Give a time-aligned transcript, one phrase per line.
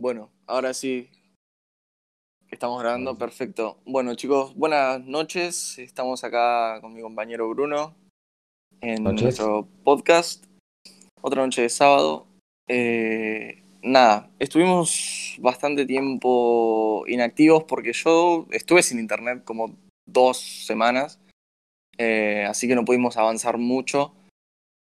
[0.00, 1.10] Bueno, ahora sí.
[2.50, 3.76] Estamos grabando, perfecto.
[3.84, 5.78] Bueno, chicos, buenas noches.
[5.78, 7.94] Estamos acá con mi compañero Bruno
[8.80, 9.22] en Noches.
[9.22, 10.46] nuestro podcast.
[11.20, 12.26] Otra noche de sábado.
[12.66, 19.76] Eh, nada, estuvimos bastante tiempo inactivos porque yo estuve sin internet como
[20.06, 21.20] dos semanas.
[21.98, 24.14] Eh, así que no pudimos avanzar mucho.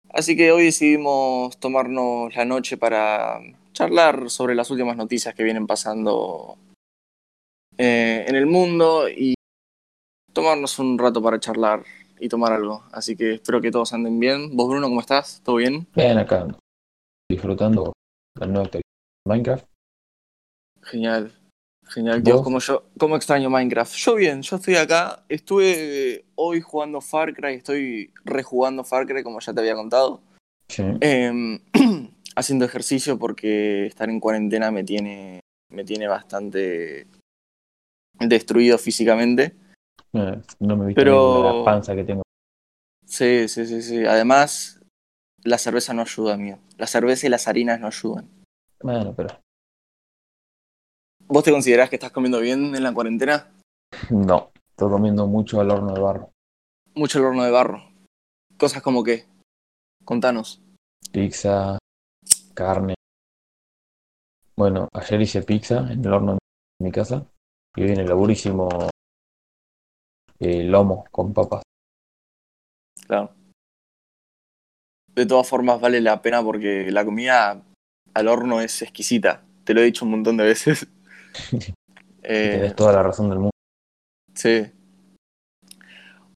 [0.10, 3.40] Así que hoy decidimos tomarnos la noche para
[3.74, 6.58] charlar sobre las últimas noticias que vienen pasando
[7.78, 9.36] eh, en el mundo y
[10.32, 11.84] tomarnos un rato para charlar
[12.20, 12.84] y tomar algo.
[12.92, 14.56] Así que espero que todos anden bien.
[14.56, 15.42] ¿Vos, Bruno, cómo estás?
[15.44, 15.88] ¿Todo bien?
[15.96, 16.48] Bien, acá
[17.34, 17.94] disfrutando
[18.40, 18.82] la nueva de
[19.28, 19.66] Minecraft.
[20.84, 21.34] Genial.
[21.86, 23.94] Genial, Dios, como yo, cómo extraño Minecraft.
[23.96, 25.26] Yo bien, yo estoy acá.
[25.28, 30.22] Estuve hoy jugando Far Cry, estoy rejugando Far Cry, como ya te había contado.
[30.70, 30.84] Sí.
[31.02, 31.60] Eh,
[32.36, 37.08] haciendo ejercicio porque estar en cuarentena me tiene, me tiene bastante
[38.20, 39.56] destruido físicamente.
[40.14, 42.24] Eh, no me viste Pero- la panza que tengo.
[43.06, 44.06] Sí, sí, sí, sí.
[44.06, 44.80] Además,
[45.44, 46.58] la cerveza no ayuda, amigo.
[46.78, 48.28] La cerveza y las harinas no ayudan.
[48.82, 49.30] Bueno, pero
[51.26, 53.50] ¿Vos te considerás que estás comiendo bien en la cuarentena?
[54.10, 54.52] no.
[54.72, 56.32] Estoy comiendo mucho al horno de barro.
[56.96, 57.92] Mucho el horno de barro.
[58.58, 59.26] Cosas como qué.
[60.04, 60.62] Contanos.
[61.12, 61.78] Pizza,
[62.54, 62.96] carne.
[64.56, 67.26] Bueno, ayer hice pizza en el horno de mi casa.
[67.76, 68.70] Y hoy en el laburísimo
[70.40, 71.64] eh, lomo con papas.
[73.08, 73.34] Claro.
[75.16, 77.64] De todas formas, vale la pena porque la comida
[78.14, 79.44] al horno es exquisita.
[79.64, 80.88] Te lo he dicho un montón de veces.
[82.26, 83.52] Eh, Tenés toda la razón del mundo.
[84.34, 84.72] Sí.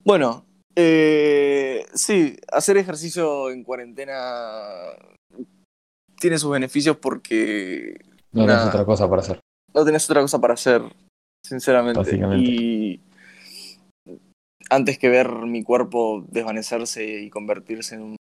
[0.04, 4.14] Bueno, eh, sí, hacer ejercicio en cuarentena
[6.20, 8.00] tiene sus beneficios porque
[8.32, 8.70] No tenés Nada.
[8.70, 9.40] otra cosa para hacer.
[9.74, 10.82] no tenés otra cosa para hacer,
[11.46, 12.00] sinceramente.
[12.00, 12.52] Básicamente.
[12.52, 13.02] Y
[14.70, 18.16] antes que ver mi cuerpo desvanecerse y convertirse en un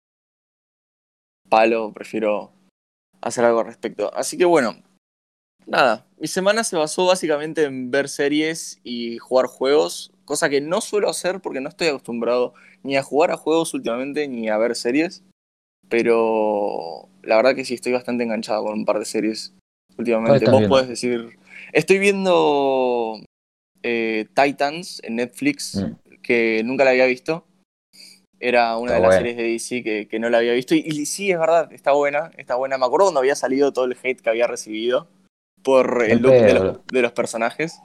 [1.49, 2.53] palo, prefiero
[3.21, 4.13] hacer algo al respecto.
[4.15, 4.77] Así que bueno,
[5.67, 10.81] nada, mi semana se basó básicamente en ver series y jugar juegos, cosa que no
[10.81, 14.77] suelo hacer porque no estoy acostumbrado ni a jugar a juegos últimamente ni a ver
[14.77, 15.25] series.
[15.89, 19.55] Pero la verdad que sí estoy bastante enganchado con un par de series
[19.97, 20.45] últimamente.
[20.47, 20.69] Vos viendo?
[20.69, 21.39] podés decir.
[21.73, 23.21] Estoy viendo
[23.83, 25.95] eh, Titans en Netflix, Mm.
[26.23, 27.47] que nunca la había visto.
[28.39, 29.19] Era una Está de las buena.
[29.19, 30.75] series de DC que, que no la había visto.
[30.75, 32.77] Y, y sí, es verdad, está buena, está buena.
[32.79, 35.09] Me acuerdo cuando había salido todo el hate que había recibido
[35.63, 37.81] por el look de los, de los personajes.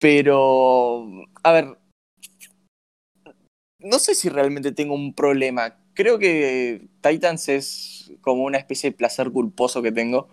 [0.00, 1.06] Pero,
[1.42, 1.76] a ver,
[3.80, 5.76] no sé si realmente tengo un problema.
[5.94, 10.28] Creo que Titans es como una especie de placer culposo que tengo.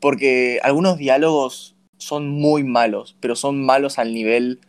[0.00, 4.60] Porque algunos diálogos son muy malos, pero son malos al nivel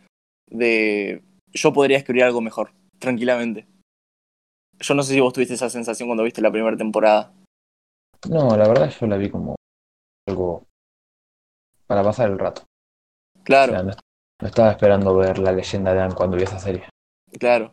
[0.48, 3.66] de yo podría escribir algo mejor, tranquilamente.
[4.78, 7.32] Yo no sé si vos tuviste esa sensación cuando viste la primera temporada.
[8.28, 9.56] No, la verdad yo la vi como
[10.28, 10.64] algo
[11.86, 12.64] para pasar el rato.
[13.42, 13.72] Claro.
[13.72, 13.92] O sea, no,
[14.40, 16.84] no estaba esperando ver la leyenda de Anne cuando vi esa serie.
[17.38, 17.72] Claro.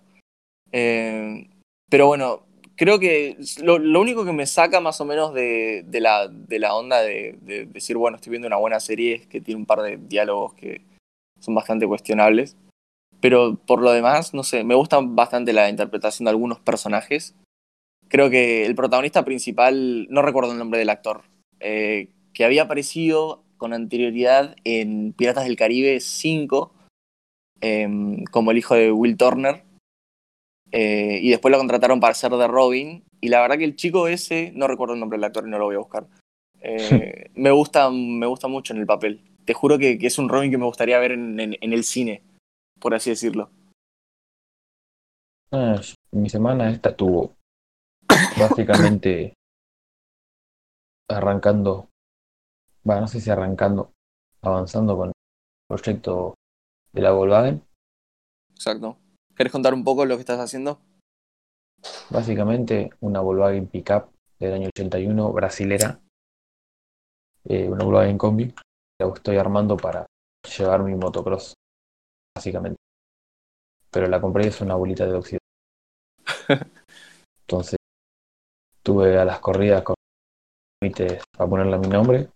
[0.71, 1.49] Eh,
[1.89, 2.45] pero bueno,
[2.75, 6.59] creo que lo, lo único que me saca más o menos de, de la, de
[6.59, 9.65] la onda de, de decir, bueno, estoy viendo una buena serie es que tiene un
[9.65, 10.81] par de diálogos que
[11.39, 12.55] son bastante cuestionables.
[13.19, 17.35] Pero por lo demás, no sé, me gusta bastante la interpretación de algunos personajes.
[18.09, 21.21] Creo que el protagonista principal, no recuerdo el nombre del actor,
[21.59, 26.73] eh, que había aparecido con anterioridad en Piratas del Caribe 5
[27.61, 29.63] em, como el hijo de Will Turner.
[30.75, 33.03] Eh, y después lo contrataron para ser de Robin.
[33.21, 35.59] Y la verdad que el chico ese, no recuerdo el nombre del actor y no
[35.59, 36.07] lo voy a buscar.
[36.61, 39.21] eh, me, gusta, me gusta mucho en el papel.
[39.45, 41.83] Te juro que, que es un Robin que me gustaría ver en, en- en el
[41.83, 42.23] cine,
[42.79, 43.49] por así decirlo.
[45.51, 45.79] Ah,
[46.11, 47.35] mi semana esta tuvo
[48.39, 49.33] básicamente
[51.09, 51.89] arrancando,
[52.83, 53.91] bueno, no sé si arrancando,
[54.41, 55.13] avanzando con el
[55.67, 56.33] proyecto
[56.93, 57.61] de la Volkswagen.
[58.55, 58.97] Exacto.
[59.35, 60.79] ¿Querés contar un poco lo que estás haciendo?
[62.09, 64.09] Básicamente una Volkswagen Pickup
[64.39, 65.99] del año 81, brasilera,
[67.45, 68.53] eh, una Volkswagen Combi.
[69.01, 70.05] La estoy armando para
[70.57, 71.53] llevar mi motocross,
[72.35, 72.77] básicamente.
[73.91, 75.39] Pero la compré y es una bolita de óxido.
[77.41, 77.77] Entonces,
[78.81, 79.95] tuve a las corridas con
[80.79, 82.29] trámites para ponerle mi nombre.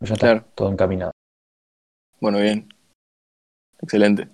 [0.00, 0.44] Ya está Claro.
[0.54, 1.12] todo encaminado.
[2.20, 2.68] Bueno, bien.
[3.82, 4.28] Excelente.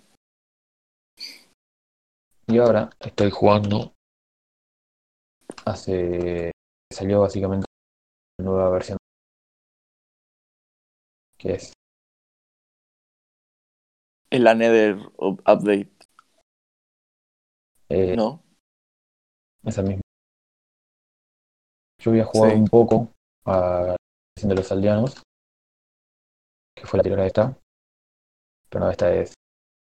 [2.49, 3.93] Y ahora estoy jugando.
[5.65, 6.53] Hace.
[6.93, 7.67] Salió básicamente
[8.39, 8.97] una nueva versión
[11.39, 11.73] ¿Qué es?
[14.31, 15.91] La Nether Update.
[17.89, 18.43] Eh, ¿No?
[19.65, 20.03] Esa misma.
[22.01, 22.59] Yo había jugado Sí.
[22.61, 23.13] un poco
[23.47, 23.97] a la
[24.37, 25.23] versión de los aldeanos,
[26.77, 27.59] que fue la anterior a esta.
[28.69, 29.35] Pero no, esta es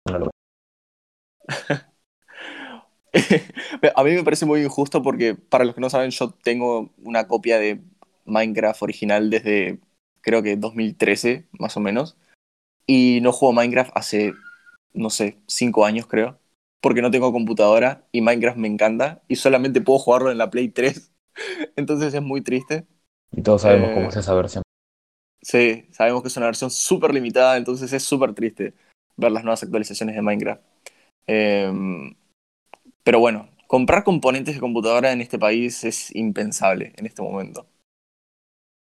[0.08, 0.32] una locura.
[3.96, 7.28] A mí me parece muy injusto porque, para los que no saben, yo tengo una
[7.28, 7.82] copia de
[8.26, 9.80] Minecraft original desde
[10.22, 12.18] creo que 2013, más o menos.
[12.88, 14.34] Y no juego Minecraft hace,
[14.94, 16.40] no sé, 5 años creo.
[16.82, 19.22] Porque no tengo computadora y Minecraft me encanta.
[19.28, 21.12] Y solamente puedo jugarlo en la Play 3.
[21.76, 22.86] Entonces es muy triste.
[23.32, 24.64] Y todos sabemos Eh, cómo es esa versión.
[25.42, 28.74] Sí, sabemos que es una versión súper limitada, entonces es súper triste
[29.16, 30.62] ver las nuevas actualizaciones de Minecraft.
[31.28, 31.72] Eh,
[33.06, 37.68] pero bueno, comprar componentes de computadora en este país es impensable en este momento.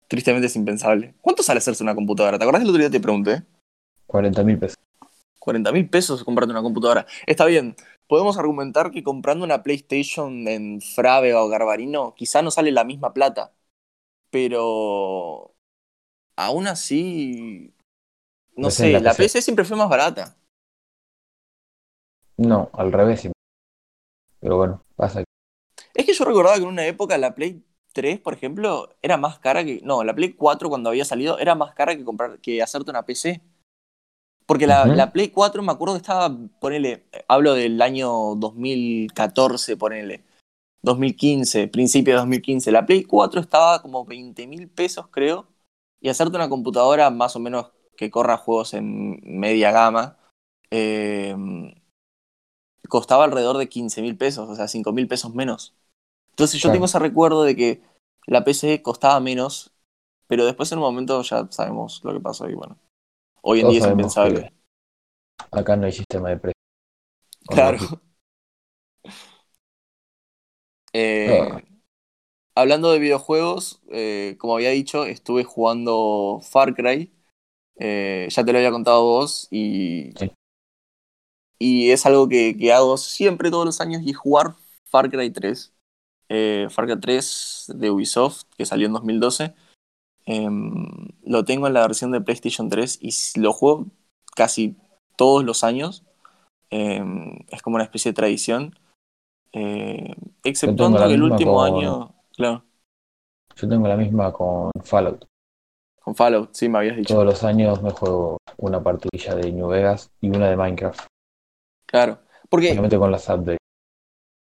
[0.09, 1.15] Tristemente es impensable.
[1.21, 2.37] ¿Cuánto sale hacerse una computadora?
[2.37, 3.43] ¿Te acordás del otro día te pregunté?
[4.07, 4.77] 40 mil pesos.
[5.39, 7.05] 40 mil pesos comprarte una computadora.
[7.25, 7.75] Está bien,
[8.07, 13.13] podemos argumentar que comprando una PlayStation en Frávega o Garbarino quizá no sale la misma
[13.13, 13.53] plata.
[14.29, 15.55] Pero
[16.35, 17.73] aún así,
[18.57, 19.23] no Pues sé, la la PC.
[19.23, 20.35] PC siempre fue más barata.
[22.37, 23.31] No, al revés.
[24.41, 25.23] Pero bueno, pasa
[25.93, 29.39] Es que yo recordaba que en una época la Play 3, por ejemplo, era más
[29.39, 29.81] cara que.
[29.83, 33.05] No, la Play 4 cuando había salido era más cara que comprar que hacerte una
[33.05, 33.41] PC.
[34.45, 40.23] Porque la, la Play 4 me acuerdo que estaba, ponele, hablo del año 2014, ponele,
[40.81, 42.71] 2015, principio de 2015.
[42.71, 45.47] La Play 4 estaba como 20 mil pesos, creo.
[46.01, 50.17] Y hacerte una computadora más o menos que corra juegos en media gama,
[50.71, 51.35] eh,
[52.91, 55.73] costaba alrededor de 15 mil pesos, o sea, 5 mil pesos menos.
[56.31, 56.73] Entonces yo Claro.
[56.75, 57.81] tengo ese recuerdo de que
[58.27, 59.71] la PC costaba menos,
[60.27, 62.77] pero después en un momento ya sabemos lo que pasó y bueno.
[63.41, 64.53] Hoy en todos día es impensable.
[65.51, 66.61] acá no hay sistema de precio.
[67.47, 67.77] Claro.
[70.93, 71.61] Eh, Ah.
[72.53, 77.09] Hablando de videojuegos, eh, como había dicho, estuve jugando Far Cry.
[77.77, 80.29] Eh, ya te lo había contado vos y, Sí.
[81.61, 84.55] Y es algo que, que hago siempre todos los años y es jugar
[84.89, 85.73] Far Cry 3.
[86.29, 89.53] Eh, Far Cry 3 de Ubisoft, que salió en 2012.
[90.25, 90.87] Em,
[91.23, 93.85] lo tengo en la versión de PlayStation 3 y lo juego
[94.35, 94.75] casi
[95.17, 96.03] todos los años.
[96.71, 98.75] Em, es como una especie de tradición.
[99.53, 102.63] Eh, exceptuando que el último con- año, claro,
[103.55, 105.25] Yo tengo la misma con Fallout.
[106.01, 107.13] con Fallout, sí me habías dicho.
[107.13, 111.10] Todos los años me juego una partidilla de New Vegas y una de Minecraft.
[111.91, 112.19] Claro.
[112.49, 113.57] Porque, con las updates.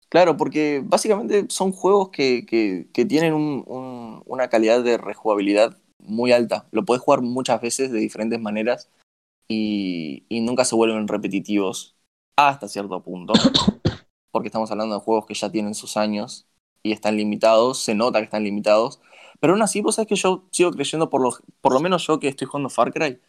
[0.10, 5.78] claro, porque básicamente son juegos que, que- que tienen un- un- una calidad de rejugabilidad
[6.00, 6.68] muy alta.
[6.72, 8.90] Lo puedes jugar muchas veces de diferentes maneras
[9.48, 11.96] y, y nunca se vuelven repetitivos
[12.36, 13.34] hasta cierto punto.
[14.32, 16.48] Porque estamos hablando de juegos que ya tienen sus años
[16.84, 19.00] y están limitados, se nota que están limitados.
[19.40, 22.20] Pero aún así, vos sabés que yo sigo creyendo, por lo, por lo menos yo
[22.20, 23.20] que estoy jugando Far Cry,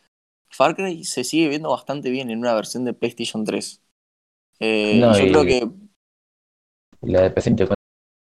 [0.51, 3.82] Far Cry se sigue viendo bastante bien en una versión de PlayStation 3.
[4.61, 5.69] Eh, No, yo y- creo que
[7.03, 7.57] Y la de PC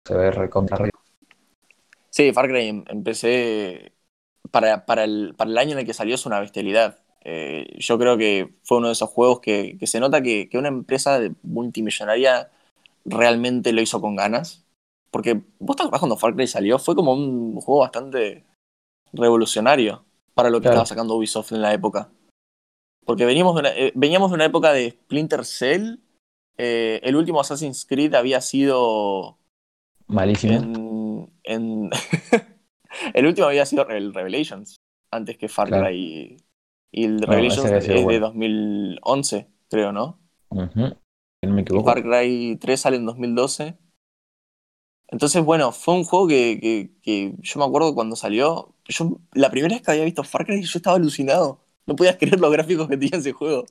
[0.06, 0.90] se ve recontra re-
[2.10, 3.94] Sí, Far Cry em- empecé
[4.52, 7.00] para, para, el, para el año en el que salió es una bestialidad.
[7.24, 10.58] Eh, yo creo que fue uno de esos juegos que, que se nota que, que
[10.58, 12.50] una empresa multimillonaria
[13.06, 14.64] realmente lo hizo con ganas.
[15.12, 18.44] Porque vos te acordás cuando Far Cry salió, fue como un juego bastante
[19.14, 20.76] revolucionario para lo que Claro.
[20.76, 22.10] estaba sacando Ubisoft en la época.
[23.06, 25.98] Porque veníamos de una, eh, veníamos de una época de Splinter Cell.
[26.58, 29.38] Eh, el último Assassin's Creed había sido
[30.08, 30.60] malísimo.
[30.60, 31.90] en, en-
[33.14, 34.78] el último había sido el Revelations,
[35.12, 35.86] antes que Far Claro.
[35.88, 36.38] Cry.
[36.92, 38.28] Y el Revelations es de bueno.
[38.28, 40.20] 2011, creo, ¿no?
[40.50, 40.88] Ujú.
[41.42, 41.86] Si no me equivoco.
[41.86, 43.78] Far Cry 3 sale en 2012.
[45.08, 48.74] Entonces, bueno, fue un juego que, que- que yo me acuerdo cuando salió.
[48.88, 51.62] Yo, la primera vez que había visto Far Cry, yo estaba alucinado.
[51.86, 53.66] No podías creer los gráficos que tenía ese juego.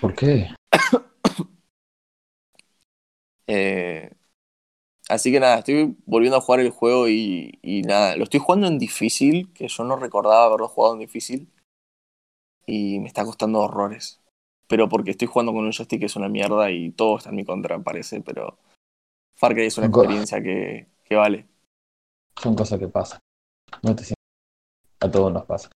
[0.00, 0.48] ¿Por qué?
[3.46, 4.10] Eh,
[5.08, 8.66] así que nada, estoy volviendo a jugar el juego y, y nada, lo estoy jugando
[8.66, 11.48] en difícil, que yo no recordaba haberlo jugado en difícil.
[12.66, 14.20] Y me está costando horrores.
[14.66, 17.36] Pero porque estoy jugando con un joystick que es una mierda y todo está en
[17.36, 18.58] mi contra, parece, pero
[19.36, 21.46] Far Cry es una experiencia que, que vale.
[22.40, 23.18] Son cosas que pasan.
[23.82, 24.04] No te.
[25.00, 25.70] A todos nos pasa.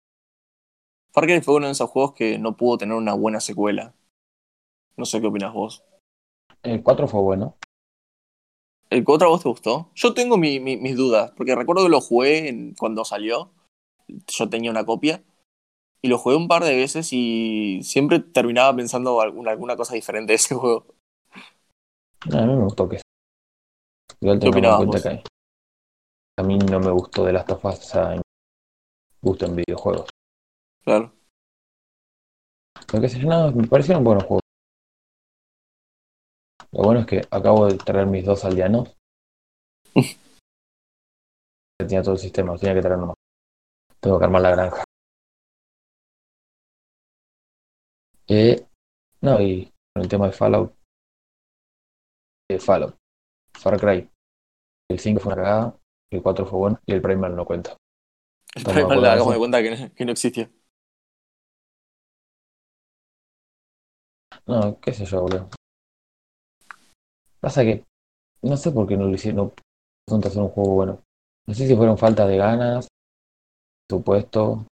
[1.12, 3.94] Far Cry fue uno de esos juegos que no pudo tener una buena secuela.
[4.96, 5.84] No sé qué opinas vos.
[6.62, 7.56] El 4 fue bueno.
[8.90, 9.90] ¿El que otra vos te gustó?
[9.94, 13.50] Yo tengo mi- mi- mis dudas, porque recuerdo que lo jugué en- cuando salió
[14.26, 15.22] yo tenía una copia.
[16.00, 20.32] Y lo jugué un par de veces y siempre terminaba pensando alguna, alguna cosa diferente
[20.32, 20.86] de ese juego.
[22.32, 23.00] A mí me gustó que
[24.20, 24.48] Igual que
[26.38, 28.22] a mí no me gustó de las tofas, o sea, me
[29.20, 30.08] gusto en videojuegos.
[30.84, 31.12] Claro.
[32.92, 34.42] Lo que se no, me parecieron buenos juegos.
[36.72, 38.94] Lo bueno es que acabo de traer mis dos aldeanos.
[41.78, 43.16] tenía todo el sistema, tenía que traer uno más.
[44.00, 44.84] Tengo que armar la granja.
[48.28, 48.66] Eh,
[49.22, 50.74] no, y con el tema de Fallout.
[52.50, 52.96] eh, Fallout.
[53.58, 54.08] Far Cry.
[54.90, 55.78] El 5 fue una cagada,
[56.10, 57.76] el 4 fue bueno y el Primal no cuenta.
[58.54, 60.50] El de Primal en hagamos de cuenta que no, que no existía.
[64.46, 65.50] No, qué sé yo, boludo.
[67.40, 67.84] Pasa que
[68.42, 69.52] no sé por qué no lo hicieron,
[70.08, 71.00] no hacer un juego bueno.
[71.46, 72.88] No sé si fueron falta de ganas,
[73.90, 74.66] supuesto.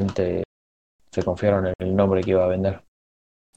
[0.00, 0.42] Gente
[1.12, 2.82] se confiaron en el nombre que iba a vender.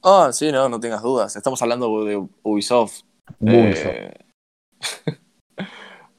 [0.03, 1.35] Ah, sí, no, no tengas dudas.
[1.35, 3.01] Estamos hablando de Ubisoft.
[3.39, 3.95] Ubisoft.
[3.97, 4.21] Eh,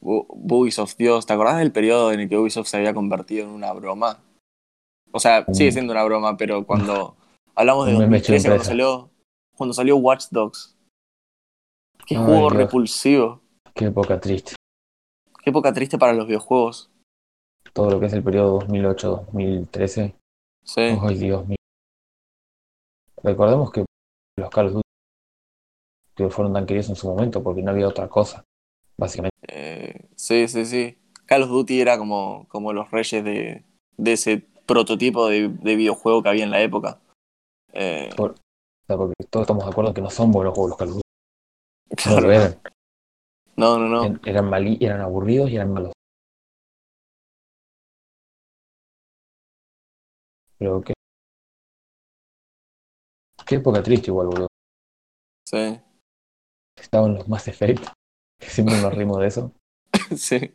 [0.00, 3.50] U- Ubisoft, Dios, ¿te acordás del periodo en el que Ubisoft se había convertido en
[3.50, 4.22] una broma?
[5.10, 7.16] O sea, Un- sigue siendo una broma, pero cuando
[7.56, 9.10] hablamos de Un meme hecho 2013, cuando salió,
[9.56, 10.75] cuando salió Watch Dogs.
[12.06, 12.52] Qué juego Dios.
[12.52, 13.40] repulsivo.
[13.74, 14.54] Qué época triste.
[15.42, 16.90] Qué época triste para los videojuegos.
[17.72, 20.14] Todo lo que es el periodo 2008-2013.
[20.64, 20.80] Sí.
[20.80, 21.56] Ay, Dios mío.
[23.22, 23.84] Recordemos que
[24.38, 24.82] los Call of
[26.16, 28.44] Duty fueron tan queridos en su momento porque no había otra cosa.
[28.96, 29.36] Básicamente.
[29.48, 30.98] Eh, sí, sí, sí.
[31.26, 33.64] Call of Duty era como, como los reyes de,
[33.96, 37.00] de ese prototipo de, de videojuego que había en la época.
[37.72, 40.78] Eh, Por- o sea, porque todos estamos de acuerdo que no son buenos juegos los
[40.78, 41.05] Call of Duty.
[42.06, 42.60] No lo eran.
[43.56, 45.92] No, no, Eran malí, eran aburridos y eran malos.
[50.58, 50.92] Pero qué.
[53.46, 54.48] Qué época triste igual, boludo.
[55.48, 55.80] Sí,
[56.76, 57.86] Estaban los Mass Effect.
[58.40, 59.52] Siempre nos rimos de eso.
[60.16, 60.54] sí.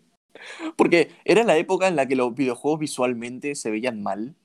[0.75, 4.35] Porque era la época en la que los videojuegos visualmente se veían mal.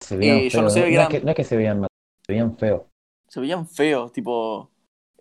[0.00, 1.44] Se veían Eh, yo no sé no, qué no es eran- que, no es que
[1.44, 1.88] se veían mal,
[2.26, 2.82] se veían feos.
[3.28, 4.71] Se veían feos, tipo.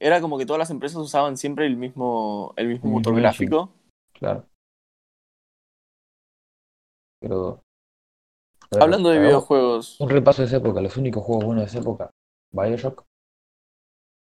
[0.04, 3.28] Era como que todas las empresas usaban siempre el mismo, el mismo El motor mismo
[3.28, 3.50] engine.
[3.50, 3.74] gráfico.
[4.14, 4.46] Claro.
[7.20, 7.62] Pero.
[8.80, 12.10] Hablando de videojuegos, Un repaso de esa época, los únicos juegos buenos de esa época.
[12.54, 13.04] Bioshock,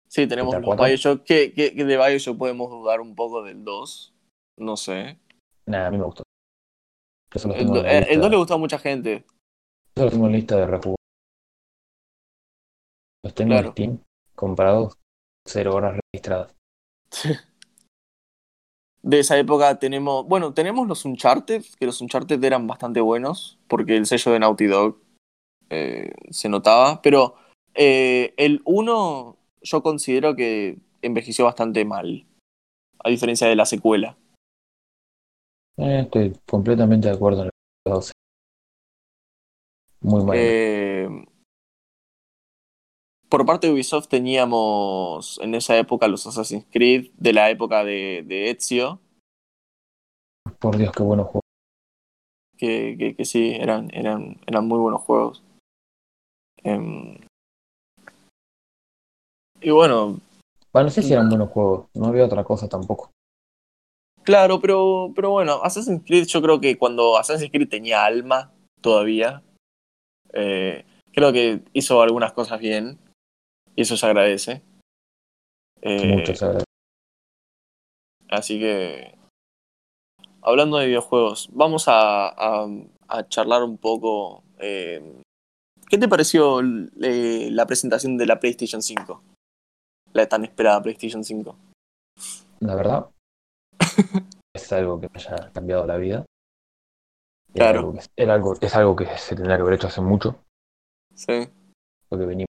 [0.07, 0.55] sí, tenemos.
[0.77, 1.23] Bioshock.
[1.23, 4.13] ¿Qué, qué, qué de Bioshock podemos dudar un poco del 2?
[4.59, 5.19] No sé.
[5.67, 6.23] nada, a mí me gustó.
[7.53, 9.25] El, do- lista, el 2 le gustó a mucha gente.
[9.27, 10.95] yo solo tengo en lista de rejugar.
[13.23, 13.67] Los tengo Claro.
[13.67, 13.99] en Steam
[14.33, 14.93] comprados,
[15.47, 16.53] cero horas registradas.
[19.01, 20.27] De esa época tenemos.
[20.27, 24.65] Bueno, tenemos los Uncharted, que los Uncharted eran bastante buenos, porque el sello de Naughty
[24.65, 24.97] Dog
[25.69, 27.01] eh, se notaba.
[27.01, 27.35] Pero
[27.73, 32.25] eh, el 1 yo considero que envejeció bastante mal,
[33.03, 34.17] a diferencia de la secuela.
[35.77, 37.49] Eh, estoy completamente de acuerdo en
[37.85, 38.11] los dos.
[40.01, 41.27] Muy mal.
[43.29, 48.23] Por parte de Ubisoft teníamos en esa época los Assassin's Creed de la época de,
[48.25, 48.99] de Ezio,
[50.59, 51.41] Por Dios, qué buenos juegos.
[52.57, 55.43] que, que- que sí, eran, eran, eran muy buenos juegos.
[56.63, 57.19] Em,
[59.61, 60.19] y bueno,
[60.73, 63.11] Bueno, no sé si eran buenos juegos, no había otra cosa tampoco.
[64.23, 69.43] claro, pero, pero bueno, Assassin's Creed yo creo que cuando Assassin's Creed tenía alma todavía,
[70.33, 72.97] eh, creo que hizo algunas cosas bien
[73.77, 74.61] y eso se agradece.
[75.81, 76.65] Eh, Mucho, se agradece.
[78.29, 79.15] Así que,
[80.41, 82.67] hablando de videojuegos, vamos a, a-
[83.07, 84.43] a charlar un poco.
[84.59, 85.21] eh,
[85.89, 89.23] ¿Qué te pareció eh, la presentación de la PlayStation 5?
[90.11, 91.55] La tan esperada PlayStation 5.
[92.59, 93.09] La verdad,
[94.53, 96.25] es algo que me haya cambiado la vida.
[97.53, 97.79] Claro.
[97.79, 100.43] Era algo que- era algo, es algo que se tendría que haber hecho hace mucho,
[101.13, 101.47] Sí.
[102.09, 102.46] porque venimos.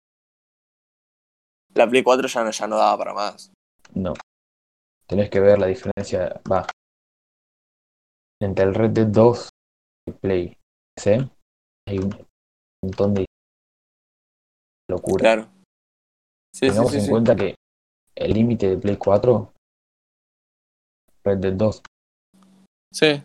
[1.74, 3.52] La Play 4 ya no, ya no daba para más.
[3.94, 4.14] No.
[5.06, 6.66] Tenés que ver la diferencia, va.
[8.40, 9.48] Entre el Red Dead 2
[10.08, 10.56] y Play
[10.96, 11.28] PC,
[11.88, 12.26] hay un
[12.82, 13.26] montón de
[14.90, 15.20] locura.
[15.20, 15.42] Claro.
[16.54, 16.98] Sí, sí, Tengamos sí.
[16.98, 17.10] en sí.
[17.10, 17.54] cuenta que
[18.14, 19.52] el límite de Play 4,
[21.24, 21.82] Red Dead 2,
[22.94, 23.24] Sí,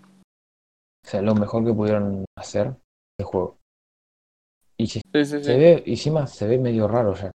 [1.05, 2.75] o sea, lo mejor que pudieron hacer
[3.19, 3.57] el juego.
[4.77, 5.25] Y si sí, sí.
[5.25, 5.49] se sí.
[5.51, 7.31] ve, y encima se ve medio raro ya.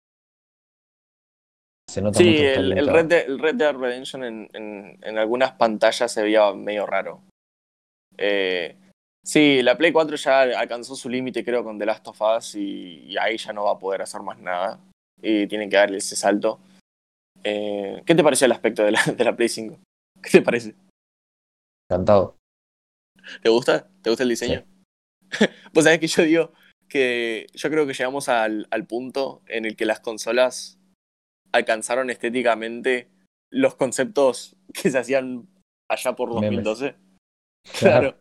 [1.92, 2.86] Se nota Sí, mucho el.
[2.88, 7.20] Red Dead, el Red Dead Redemption en, en- en algunas pantallas se veía medio raro.
[8.16, 8.76] Eh,
[9.24, 13.04] Sí, la Play 4 ya alcanzó su límite, creo, con The Last of Us y,
[13.06, 14.80] y, ahí ya no va a poder hacer más nada.
[15.22, 16.58] Y tienen que darle ese salto.
[17.44, 19.78] Eh, ¿Qué te pareció el aspecto de la, de la Play 5?
[20.20, 20.74] ¿Qué te parece?
[21.88, 22.34] Encantado.
[23.42, 23.86] ¿Te gusta?
[24.02, 24.64] ¿Te gusta el diseño?
[25.30, 25.46] Sí.
[25.72, 26.52] Vos sabés que yo digo
[26.88, 30.80] que yo creo que llegamos al, al punto en el que las consolas
[31.52, 33.08] alcanzaron estéticamente
[33.50, 35.48] los conceptos que se hacían
[35.88, 36.84] allá por 2012.
[36.84, 37.02] Memes.
[37.78, 38.16] Claro.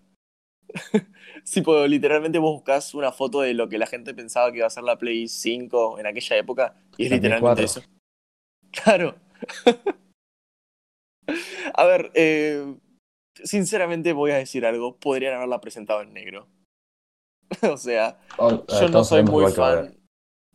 [1.43, 4.67] sí, pues literalmente vos buscás una foto de lo que la gente pensaba que iba
[4.67, 7.81] a ser la Play 5 en aquella época y es literalmente eso.
[8.71, 9.15] Claro.
[11.73, 12.75] a ver, eh,
[13.43, 14.97] sinceramente voy a decir algo.
[14.97, 16.47] Podrían haberla presentado en negro.
[17.63, 19.97] o sea, oh, yo no soy muy fan.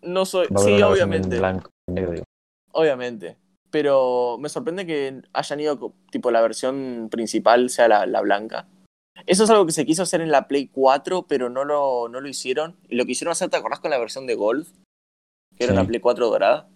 [0.02, 0.46] No soy.
[0.58, 1.34] Sí, obviamente.
[1.34, 2.22] En blanco, en negro.
[2.76, 3.38] Obviamente.
[3.70, 8.68] Pero me sorprende que hayan ido, tipo, la versión principal sea la, la, blanca.
[9.26, 12.20] Eso es algo que se quiso hacer en la Play 4, pero no lo, no
[12.20, 12.76] lo hicieron.
[12.88, 14.68] Y lo quisieron hacer, ¿te acordás con la versión de Golf?
[15.56, 16.68] Que era una Play 4 dorada.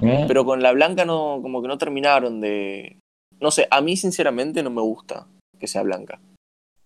[0.00, 0.24] ¿Eh?
[0.26, 2.98] Pero con la blanca no, como que no terminaron de.
[3.40, 5.26] No sé, a mí sinceramente no me gusta
[5.58, 6.18] que sea blanca.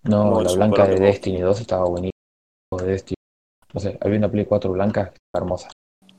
[0.02, 2.12] No, la blanca de Destiny 2 estaba buenísima.
[2.78, 3.14] De Destiny.
[3.72, 5.70] No sé, había una Play 4 blanca hermosa.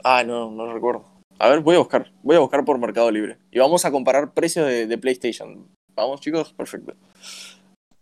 [0.04, 1.19] Ah, no, no recuerdo.
[1.40, 2.12] A ver, voy a buscar.
[2.22, 3.38] Voy a buscar por Mercado Libre.
[3.50, 5.68] Y vamos a comparar precios de, de PlayStation.
[5.96, 6.94] Vamos, chicos, perfecto.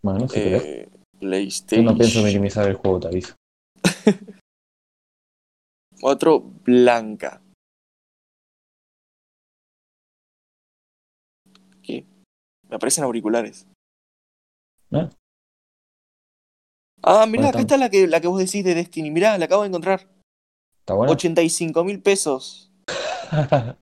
[0.02, 0.88] Bueno, si eh.
[1.20, 1.84] PlayStation.
[1.84, 3.34] Yo no pienso minimizar el juego, te aviso.
[6.00, 7.42] 4 blanca.
[11.82, 12.06] ¿Qué?
[12.68, 13.66] Me aparecen auriculares.
[14.90, 15.08] ¿Eh?
[17.02, 19.10] Ah, mirá, acá está la que, la que vos decís de Destiny.
[19.10, 20.08] Mirá, la acabo de encontrar.
[20.80, 21.12] ¿Está buena?
[21.12, 22.67] 85 mil pesos.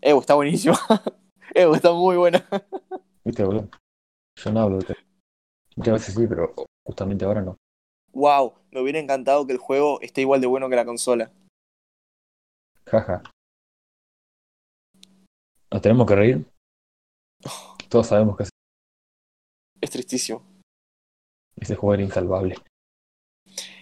[0.00, 0.74] Evo, está buenísimo.
[1.54, 2.46] Evo, está muy buena.
[3.24, 3.68] Viste, boludo.
[4.36, 4.96] Yo no hablo de
[5.76, 6.54] Muchas veces sí, pero
[6.84, 7.56] justamente ahora no.
[8.12, 11.30] Wow, me hubiera encantado que el juego esté igual de bueno que la consola.
[12.86, 13.22] Jaja.
[15.70, 16.46] ¿Nos tenemos que reír?
[17.88, 18.44] Todos sabemos que
[19.80, 20.42] es tristísimo.
[21.56, 22.56] Ese juego era insalvable.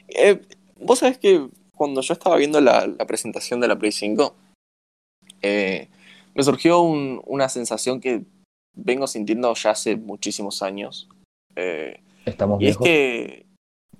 [0.08, 0.46] Eh,
[0.78, 4.34] Vos sabés que cuando yo estaba viendo la, la presentación de la Play 5,
[5.42, 5.88] eh,
[6.34, 8.24] me surgió un, una sensación que
[8.74, 11.08] vengo sintiendo ya hace muchísimos años.
[11.56, 13.46] Eh, ¿Estamos y es que.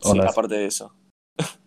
[0.03, 0.25] ¿O Sí, es?
[0.27, 0.93] aparte de eso.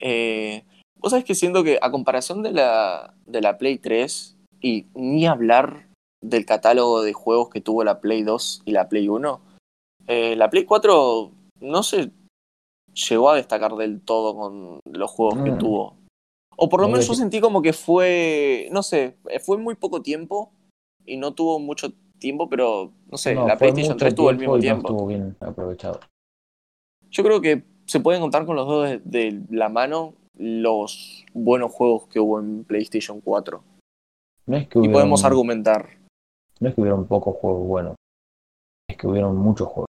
[0.00, 0.64] eh,
[0.98, 5.26] Vos sabés que siento que a comparación de la, de la Play 3, y ni
[5.26, 5.86] hablar
[6.22, 9.40] del catálogo de juegos que tuvo la Play 2 y la Play 1,
[10.06, 11.30] eh, la Play 4
[11.60, 12.10] no se
[12.94, 15.58] llegó a destacar del todo con los juegos que Mm.
[15.58, 15.96] tuvo.
[16.56, 20.02] O por lo No menos yo sentí como que fue, no sé, fue muy poco
[20.02, 20.52] tiempo
[21.04, 24.38] y no tuvo mucho tiempo, pero no sé, No, la PlayStation mucho 3 tuvo el
[24.38, 24.88] mismo y no tiempo.
[24.88, 26.00] estuvo bien aprovechado.
[27.10, 31.72] Yo creo que se pueden contar con los dos de, de la mano los buenos
[31.72, 33.62] juegos que hubo en PlayStation 4.
[34.46, 35.98] No es que Y hubieron, podemos argumentar.
[36.60, 37.94] no es que hubieron pocos juegos buenos,
[38.88, 39.86] es que hubieron muchos juegos.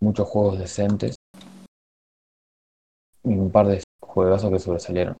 [0.00, 1.14] Muchos juegos decentes
[3.22, 5.16] y un par de juegazos que sobresalieron.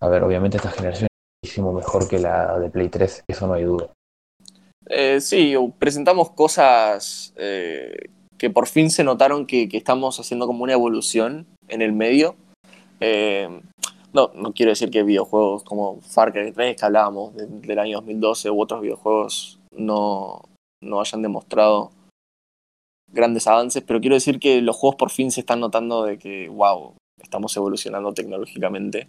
[0.00, 3.54] A ver, obviamente esta generación es muchísimo mejor que la de Play 3, eso no
[3.54, 3.90] hay duda.
[4.88, 10.74] Eh, sí, presentamos cosas eh, que por fin se notaron que, estamos haciendo como una
[10.74, 12.36] evolución en el medio.
[13.00, 13.48] Eh,
[14.12, 17.98] no, no quiero decir que videojuegos como Far Cry 3 que hablábamos de- del año
[17.98, 20.40] 2012 u otros videojuegos no,
[20.82, 21.90] no hayan demostrado
[23.12, 26.48] grandes avances, pero quiero decir que los juegos por fin se están notando de que,
[26.48, 26.94] wow,
[27.26, 29.08] estamos evolucionando tecnológicamente.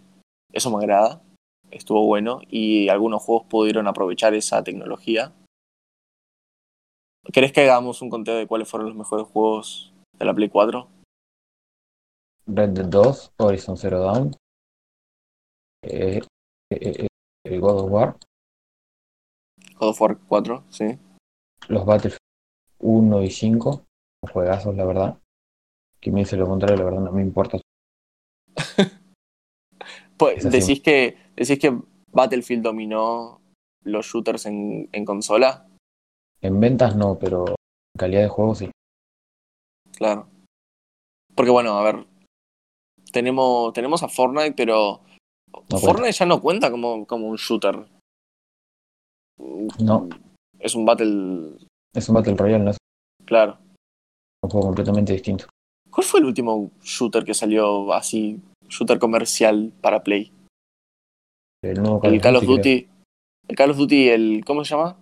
[0.52, 1.22] Eso me agrada,
[1.70, 5.32] estuvo bueno y algunos juegos pudieron aprovechar esa tecnología.
[7.32, 10.88] ¿Querés que hagamos un conteo de cuáles fueron los mejores juegos de la Play 4?
[12.46, 14.34] Red Dead 2, Horizon Zero Dawn,
[15.82, 16.20] eh,
[16.72, 17.06] eh, eh,
[17.44, 18.16] el God of War,
[19.78, 20.98] God of War 4, sí.
[21.68, 22.18] los Battlefield
[22.80, 23.84] 1 y 5,
[24.32, 25.18] juegazos la verdad.
[26.00, 27.58] Que me dice lo contrario, la verdad no me importa.
[30.18, 31.78] Pues, decís, que, decís que
[32.12, 33.40] Battlefield dominó
[33.84, 35.66] los shooters en, en consola.
[36.40, 37.54] En ventas no, pero en
[37.98, 38.70] calidad de juego sí.
[39.96, 40.28] Claro.
[41.34, 42.06] Porque bueno, a ver.
[43.12, 45.00] Tenemos, tenemos a Fortnite, pero.
[45.70, 47.86] Fortnite ya no cuenta como, como un shooter.
[49.78, 50.08] No.
[50.58, 51.56] Es un battle,
[51.94, 52.72] Es un Battle Royale, no
[53.24, 53.58] claro.
[54.42, 55.46] un juego completamente distinto.
[55.90, 60.32] ¿Cuál fue el último shooter que salió así, shooter comercial para Play?
[61.62, 62.44] El nuevo El Call of.
[62.44, 62.88] Duty.
[63.48, 64.44] El Call of Duty, el.
[64.46, 64.96] ¿Cómo se llama?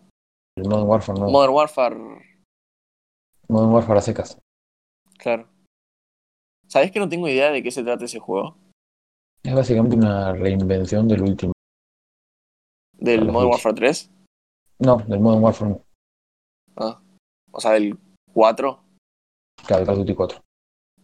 [0.56, 1.28] El Modern Warfare no.
[1.28, 1.96] Modern Warfare.
[3.48, 4.38] Modern Warfare a secas.
[5.18, 5.48] Claro.
[6.68, 8.56] ¿Sabés que no tengo idea de qué se trata ese juego?
[9.42, 11.52] Es básicamente una reinvención del último.
[12.94, 13.50] ¿Del Call Modern.
[13.50, 14.10] Warfare 3?
[14.78, 15.80] No, del Modern Warfare.
[16.76, 17.00] Ah.
[17.52, 17.98] O sea, del
[18.32, 18.82] 4.
[19.66, 20.40] Claro, el Call of Duty 4.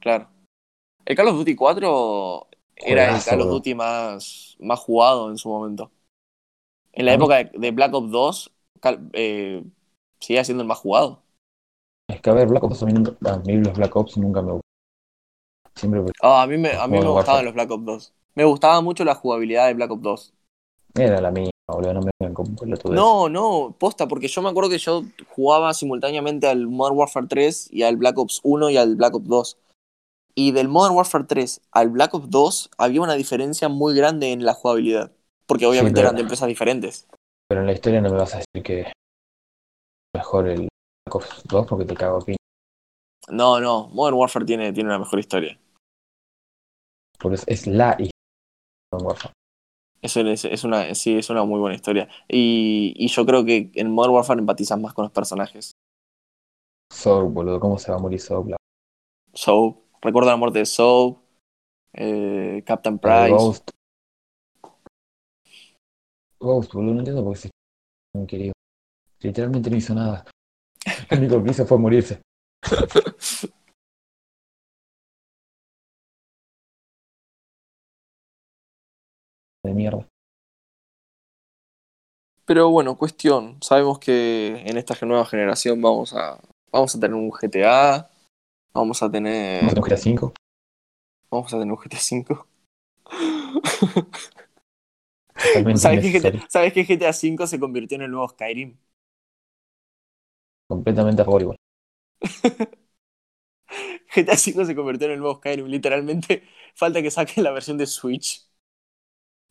[0.01, 0.29] Claro.
[1.05, 2.49] El Call of Duty 4
[2.85, 3.49] era el Call of.
[3.49, 5.91] Duty más, más jugado en su momento.
[6.93, 9.65] En la época de, de Black Ops 2, Cal- eh,
[10.21, 11.23] seguía siendo el más jugado.
[12.09, 14.43] Es que a ver, Black Ops, a mí, nunca- a mí los Black Ops nunca
[14.43, 14.61] me.
[15.75, 18.13] Siempre Ah, a mí me, a mí me gustaban los Black Ops 2.
[18.35, 20.33] Me gustaba mucho la jugabilidad de Black Ops 2.
[20.95, 22.55] era la mía, boludo, no me vengan con.
[22.91, 27.69] No, no, posta, porque yo me acuerdo que yo jugaba simultáneamente al Modern Warfare 3
[27.73, 29.59] y al Black Ops 1 y al Black Ops 2.
[30.35, 34.45] Y del Modern Warfare 3 al Black Ops 2 había una diferencia muy grande en
[34.45, 35.13] la jugabilidad.
[35.47, 37.07] Porque obviamente pero- eran de empresas diferentes.
[37.49, 38.93] Pero en la historia no me vas a decir que es
[40.17, 40.69] mejor el
[41.07, 42.37] Black Ops 2 porque te cago aquí.
[43.29, 45.59] No, no, Modern Warfare tiene, tiene una mejor historia.
[47.19, 49.33] Porque es, es la historia de Modern Warfare.
[50.01, 52.09] Eso es, es una, sí, es una muy buena historia.
[52.27, 55.73] Y, y yo creo que en Modern Warfare empatizas más con los personajes.
[56.93, 58.49] Soap, boludo, ¿cómo se va a morir Soap?
[58.49, 58.57] La
[59.35, 61.19] Soap, recuerdo la muerte de Soap,
[61.95, 63.31] eh, Captain Price.
[63.31, 63.71] Ghost.
[66.39, 67.51] Ghost, boludo, no entiendo por qué se
[68.13, 68.53] tan querido.
[69.21, 70.25] Literalmente no hizo nada.
[71.11, 72.21] Lo único que hizo fue morirse.
[79.65, 80.09] De mierda.
[82.45, 83.59] Pero bueno, cuestión.
[83.63, 86.41] Sabemos que en esta nueva generación vamos a,
[86.73, 88.11] vamos a tener un GTA,
[88.75, 90.33] vamos a tener, ¿Vamos a tener un GTA 5?
[91.31, 92.47] vamos a tener un GTA 5.
[95.35, 96.21] Totalmente ¿Sabes que.
[96.21, 98.77] GTA, ¿Sabes que GTA 5 se convirtió en el nuevo Skyrim?
[100.69, 101.57] Completamente a favor igual.
[104.15, 105.67] GTA 5 se convirtió en el nuevo Skyrim.
[105.67, 106.43] Literalmente,
[106.75, 108.47] falta que saquen la versión de Switch.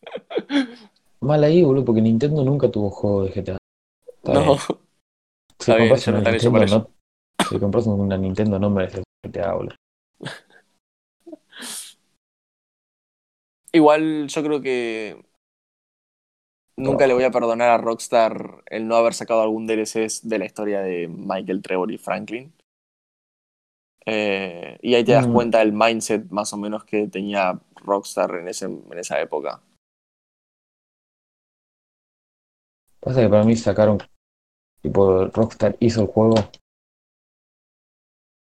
[1.22, 3.58] Mal ahí, boludo, porque Nintendo nunca tuvo juego de GTA.
[4.08, 4.58] Está no, bien.
[5.60, 6.90] Si compras una Nintendo, no,
[7.48, 9.76] si compras una Nintendo no mereces GTA, boludo.
[13.74, 15.24] Igual yo creo que
[16.76, 20.46] nunca le voy a perdonar a Rockstar el no haber sacado algún DLC de la
[20.46, 22.54] historia de Michael Trevor y Franklin.
[24.06, 25.34] Eh, y ahí te das Mm.
[25.34, 29.62] cuenta del mindset más o menos que tenía Rockstar en, ese, en esa época.
[33.00, 34.00] Pasa que para mí sacaron,
[34.82, 36.36] tipo, Rockstar hizo el juego,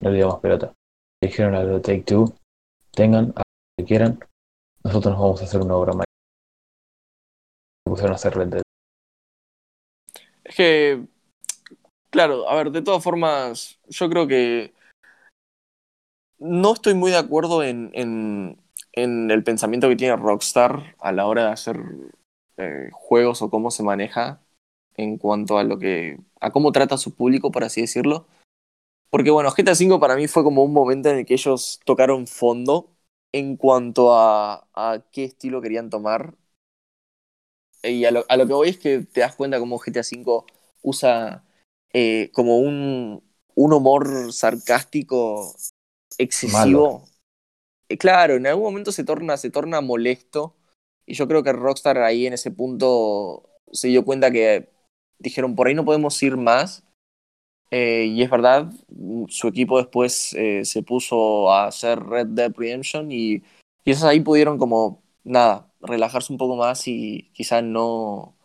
[0.01, 0.73] no le dio más pelota.
[1.21, 2.35] Le dijeron a los Take Two,
[2.93, 3.45] tengan, a lo
[3.79, 4.19] que quieran,
[4.83, 5.93] nosotros nos vamos a hacer una obra.
[5.93, 8.63] Se pusieron a hacer.
[10.45, 11.05] Es que,
[12.11, 14.73] claro, a ver, de todas formas, yo creo que
[16.39, 18.59] no estoy muy de acuerdo en, en,
[18.93, 21.79] en el pensamiento que tiene Rockstar a la hora de hacer
[22.57, 24.41] eh, juegos o cómo se maneja
[24.97, 28.27] en cuanto a lo que a cómo trata a su público, por así decirlo.
[29.11, 32.27] Porque bueno, GTA V para mí fue como un momento en el que ellos tocaron
[32.27, 32.91] fondo
[33.33, 36.35] en cuanto a, a qué estilo querían tomar.
[37.83, 40.45] Y a lo, a lo que voy es que te das cuenta cómo GTA V
[40.83, 41.45] usa
[41.93, 43.23] eh, como un,
[43.55, 45.57] un humor sarcástico
[46.19, 47.09] excesivo.
[47.89, 50.57] Eh, claro, en algún momento se torna, se torna molesto.
[51.07, 54.71] Y yo creo que Rockstar ahí en ese punto se dio cuenta que
[55.19, 56.85] dijeron, por ahí no podemos ir más.
[57.71, 58.73] Eh, y es verdad,
[59.29, 63.43] su equipo después eh, se puso a hacer Red Dead Redemption y
[63.85, 68.37] quizás ahí pudieron como, nada, relajarse un poco más y quizás no,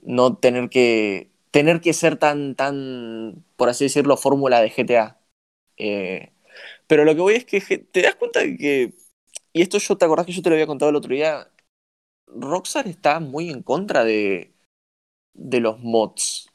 [0.00, 5.18] no tener que tener que ser tan, tan, por así decirlo, fórmula de GTA.
[5.78, 6.32] Eh,
[6.86, 8.94] pero lo que voy es que te das cuenta de que,
[9.52, 11.50] y esto yo te acordás que yo te lo había contado el otro día,
[12.28, 14.54] Rockstar está muy en contra de,
[15.34, 16.45] de los mods.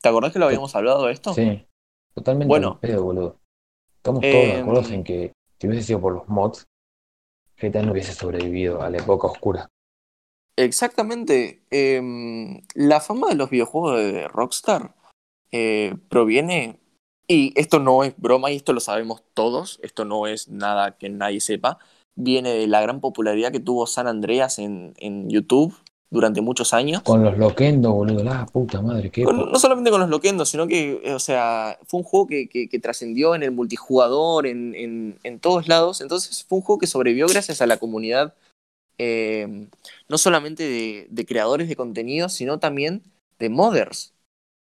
[0.00, 1.34] ¿Te acordás que lo habíamos hablado de esto?
[1.34, 1.66] Sí,
[2.14, 2.78] totalmente Bueno.
[2.80, 3.36] pedo, boludo.
[3.96, 6.66] Estamos todos de Em, acuerdo en que si hubiese sido por los mods,
[7.60, 9.68] GTA no hubiese sobrevivido a la época oscura.
[10.56, 11.62] Exactamente.
[11.70, 14.94] Em, la fama de los videojuegos de Rockstar
[15.50, 16.78] eh, proviene,
[17.26, 21.08] y esto no es broma y esto lo sabemos todos, esto no es nada que
[21.08, 21.78] nadie sepa,
[22.16, 25.74] viene de la gran popularidad que tuvo San Andreas en, en YouTube
[26.10, 27.02] durante muchos años.
[27.02, 30.66] Con los Loquendo, boludo, la puta madre, qué Con- no solamente con los loquendos, sino
[30.66, 34.74] que, eh, o sea, fue un juego que, que- que trascendió en el multijugador, en,
[34.74, 36.00] en- en todos lados.
[36.00, 38.34] Entonces fue un juego que sobrevivió gracias a la comunidad,
[38.98, 39.68] eh,
[40.08, 43.02] no solamente de, de creadores de contenido, sino también
[43.38, 44.14] de modders.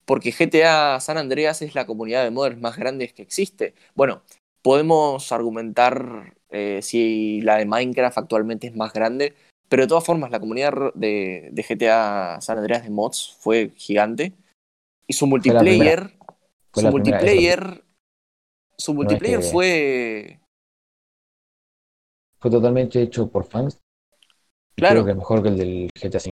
[0.05, 3.75] porque GTA San Andreas es la comunidad de modders más grande que existe.
[3.95, 4.23] Bueno,
[4.61, 9.33] podemos argumentar eh, si la de Minecraft actualmente es más grande,
[9.71, 14.33] pero de todas formas la comunidad de, de GTA San Andreas de mods fue gigante.
[15.07, 16.11] Y su multiplayer,
[16.73, 17.81] su multiplayer,
[18.77, 20.41] su multiplayer fue...
[22.37, 23.79] Fue totalmente hecho por fans.
[24.75, 25.03] Claro.
[25.03, 26.29] Creo que mejor que el del GTA V.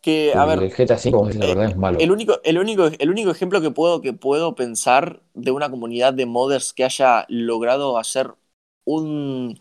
[0.00, 1.98] Que, a ver, el GTA V, la verdad, es malo.
[2.00, 6.12] El único, el, único, el único ejemplo que puedo, que puedo pensar de una comunidad
[6.12, 8.34] de modders que haya logrado hacer
[8.84, 9.60] un,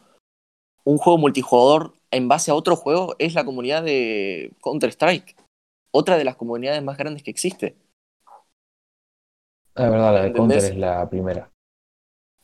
[0.83, 5.35] un juego multijugador en base a otro juego es la comunidad de Counter-Strike.
[5.91, 7.75] Otra de las comunidades más grandes que existe.
[9.75, 11.51] La verdad, la de Counter es la primera.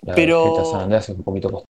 [0.01, 0.57] La Pero...
[0.57, 1.63] de San Andreas es un poquito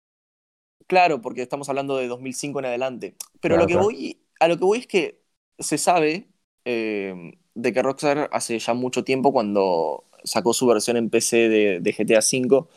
[0.85, 3.15] Claro, porque estamos hablando de 2005 en adelante.
[3.41, 5.21] Pero lo que voy, a lo que voy es que
[5.59, 6.29] se sabe
[6.63, 11.79] eh, de que Rockstar hace ya mucho tiempo, cuando sacó su versión en PC de,
[11.81, 12.67] de GTA V,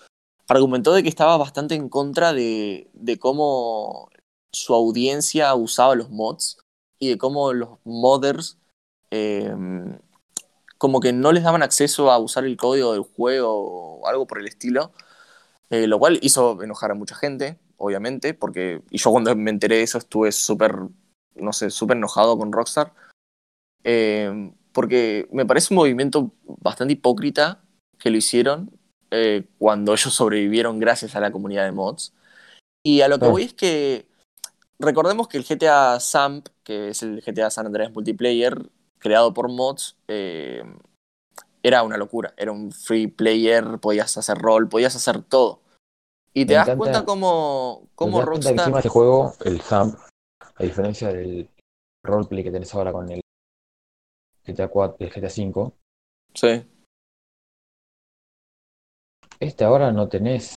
[0.48, 4.10] argumentó de que estaba bastante en contra de, de cómo
[4.52, 6.58] su audiencia usaba los mods
[6.98, 8.58] y de cómo los modders
[9.10, 9.54] eh,
[10.80, 14.38] como que no les daban acceso a usar el código del juego o algo por
[14.38, 14.92] el estilo,
[15.68, 19.76] eh, lo cual hizo enojar a mucha gente, obviamente, porque y yo cuando me enteré
[19.76, 20.74] de eso estuve súper,
[21.34, 22.94] no sé, súper enojado con Rockstar,
[23.84, 27.62] eh, porque me parece un movimiento bastante hipócrita
[27.98, 28.70] que lo hicieron
[29.10, 32.14] eh, cuando ellos sobrevivieron gracias a la comunidad de mods.
[32.82, 34.06] Y a lo que voy es que
[34.80, 39.96] recordemos que el GTA Samp, que es el GTA San Andreas Multiplayer, creado por mods,
[40.08, 40.62] eh,
[41.62, 42.34] era una locura.
[42.36, 45.60] Era un free player, podías hacer rol, podías hacer todo.
[46.32, 48.52] Y te das cuenta cómo, cómo Rockstar...
[48.52, 49.96] encima de este juego, el Samp,
[50.54, 51.50] a diferencia del
[52.04, 53.20] roleplay que tenés ahora con el
[54.46, 55.72] GTA 4, el GTA 5.
[56.34, 56.64] Sí.
[59.40, 60.54] Este ahora no tenés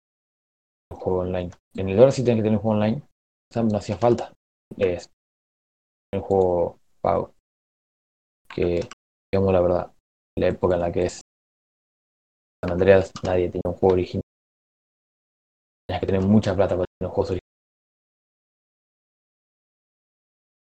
[0.91, 1.51] un juego online.
[1.75, 3.03] En el ahora sí tenés que tener un juego online.
[3.55, 4.33] No hacía falta.
[4.79, 5.11] Es
[6.15, 7.35] un juego pago.
[8.55, 8.89] Que,
[9.33, 9.93] digamos la verdad,
[10.39, 11.21] la época en la que es
[12.63, 14.23] San Andreas nadie tenía un juego original.
[15.87, 17.41] Tenías que tener mucha plata para tener un juego original.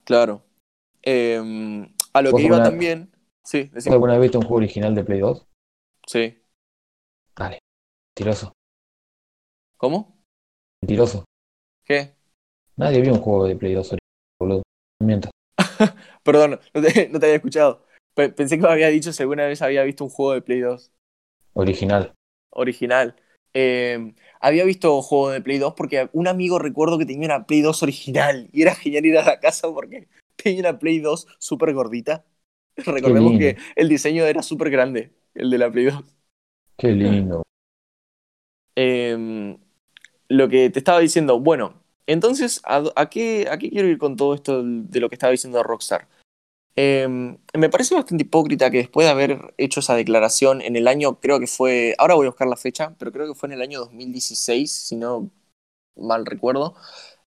[0.05, 0.43] Claro.
[1.03, 1.39] Eh,
[2.13, 3.11] a lo que iba también.
[3.43, 5.47] Sí, ¿Alguna vez viste un juego original de Play 2?
[6.07, 6.43] Sí.
[7.35, 7.59] Dale.
[8.15, 8.53] Mentiroso.
[9.77, 10.23] ¿Cómo?
[10.81, 11.25] Mentiroso.
[11.85, 12.18] ¿Qué?
[12.79, 13.99] Nadie vio un juego de Play 2 original,
[14.39, 14.63] boludo.
[15.03, 15.31] Mientas.
[16.23, 17.85] Perdón, no te, no te, había escuchado.
[18.15, 20.93] Pensé que me había dicho si alguna vez había visto un juego de Play 2.
[21.55, 22.13] Original.
[22.51, 23.17] Original.
[23.53, 27.59] Eh, había visto juego de Play 2 porque un amigo recuerdo que tenía una Play
[27.61, 31.73] 2 original y era genial ir a la casa porque tenía una Play 2 súper
[31.73, 32.23] gordita.
[32.77, 36.01] Recordemos que el diseño era súper grande, el de la Play 2.
[36.77, 37.43] Qué lindo.
[38.77, 39.57] Eh,
[40.29, 44.33] lo que te estaba diciendo, bueno, entonces, ¿a, qué, ¿a, qué, quiero ir con todo
[44.33, 46.07] esto de lo que estaba diciendo Rockstar?
[46.75, 51.19] Eh, me parece bastante hipócrita que después de haber hecho esa declaración en el año,
[51.19, 53.61] creo que fue, ahora voy a buscar la fecha, pero creo que fue en el
[53.61, 55.29] año 2016, si no
[55.95, 56.73] mal recuerdo.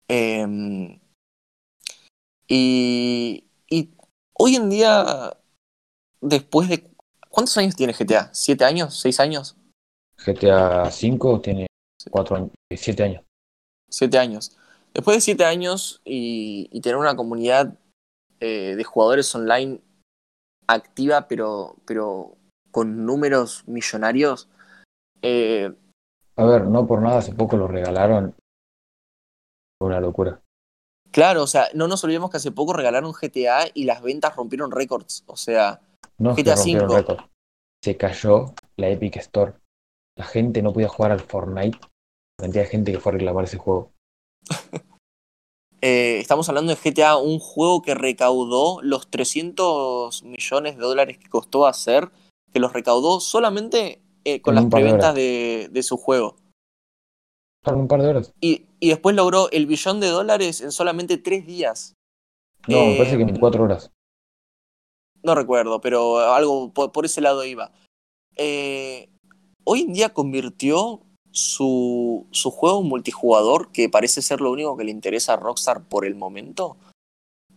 [0.08, 0.98] Eh,
[2.48, 3.90] y, y
[4.34, 5.38] hoy en día,
[6.22, 6.90] después de...
[7.30, 8.34] ¿Cuántos años tiene GTA?
[8.34, 9.00] ¿Siete años?
[9.00, 9.56] ¿Seis años?
[10.26, 11.68] GTA V tiene
[12.10, 13.24] cuatro años, siete años.
[13.88, 14.58] Siete años.
[14.94, 17.78] Después de siete años y, y tener una comunidad
[18.40, 19.80] eh, de jugadores online
[20.68, 22.36] activa, pero, pero
[22.72, 24.50] con números millonarios.
[25.22, 25.72] Eh,
[26.36, 28.34] a ver, no por nada hace poco lo regalaron.
[29.80, 30.42] Una locura.
[31.12, 34.72] Claro, o sea, no nos olvidemos que hace poco regalaron GTA y las ventas rompieron
[34.72, 35.24] récords.
[35.28, 35.82] O sea,
[36.18, 37.18] no GTA V.
[37.84, 39.54] Se cayó la Epic Store.
[40.18, 41.78] La gente no podía jugar al Fortnite.
[42.40, 43.92] La cantidad de gente que fue a reclamar ese juego.
[45.82, 51.30] eh, estamos hablando de GTA, un juego que recaudó los 300 millones de dólares que
[51.30, 52.10] costó hacer,
[52.54, 56.36] que los recaudó solamente eh, con las preventas de, de, su juego.
[57.66, 58.34] un par de horas.
[58.40, 61.96] Y, y, después logró el billón de dólares en solamente tres días.
[62.68, 63.92] No, eh, me parece que en cuatro horas.
[65.24, 67.72] No recuerdo, pero algo por, por ese lado iba.
[68.36, 69.10] Eh,
[69.64, 71.02] hoy en día convirtió
[71.32, 76.06] su, su juego multijugador, que parece ser lo único que le interesa a Rockstar por
[76.06, 76.78] el momento,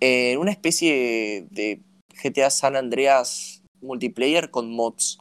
[0.00, 1.80] en una especie de
[2.22, 5.18] GTA San Andreas multiplayer con mods.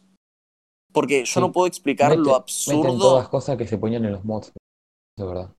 [0.91, 1.39] Porque yo sí.
[1.39, 2.97] no puedo explicar lo absurdo.
[2.97, 4.51] Todas las cosas que se ponían en los mods.
[5.17, 5.51] De verdad.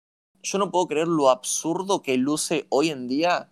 [0.42, 3.50] Yo no puedo creer lo absurdo que luce hoy en día.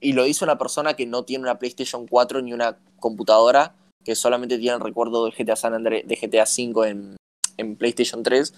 [0.00, 3.74] Y lo hizo una persona que no tiene una PlayStation 4 ni una computadora.
[4.04, 7.16] que solamente tienen recuerdo de GTA San de GTA V en,
[7.58, 8.54] en, PlayStation 3,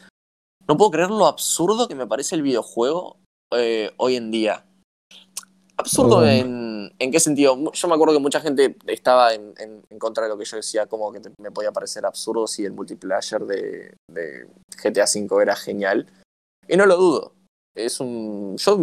[0.70, 3.16] no puedo creer lo absurdo que me parece el videojuego
[3.52, 4.64] eh, hoy en día.
[5.76, 7.72] Absurdo en, en, qué sentido?
[7.72, 10.58] Yo me acuerdo que mucha gente estaba en, en, en contra de lo que yo
[10.58, 14.46] decía, como que me podía parecer absurdo si el multiplayer de, de,
[14.80, 16.06] GTA V era genial.
[16.68, 17.32] Y no lo dudo.
[17.74, 18.56] Es un.
[18.56, 18.74] Yo,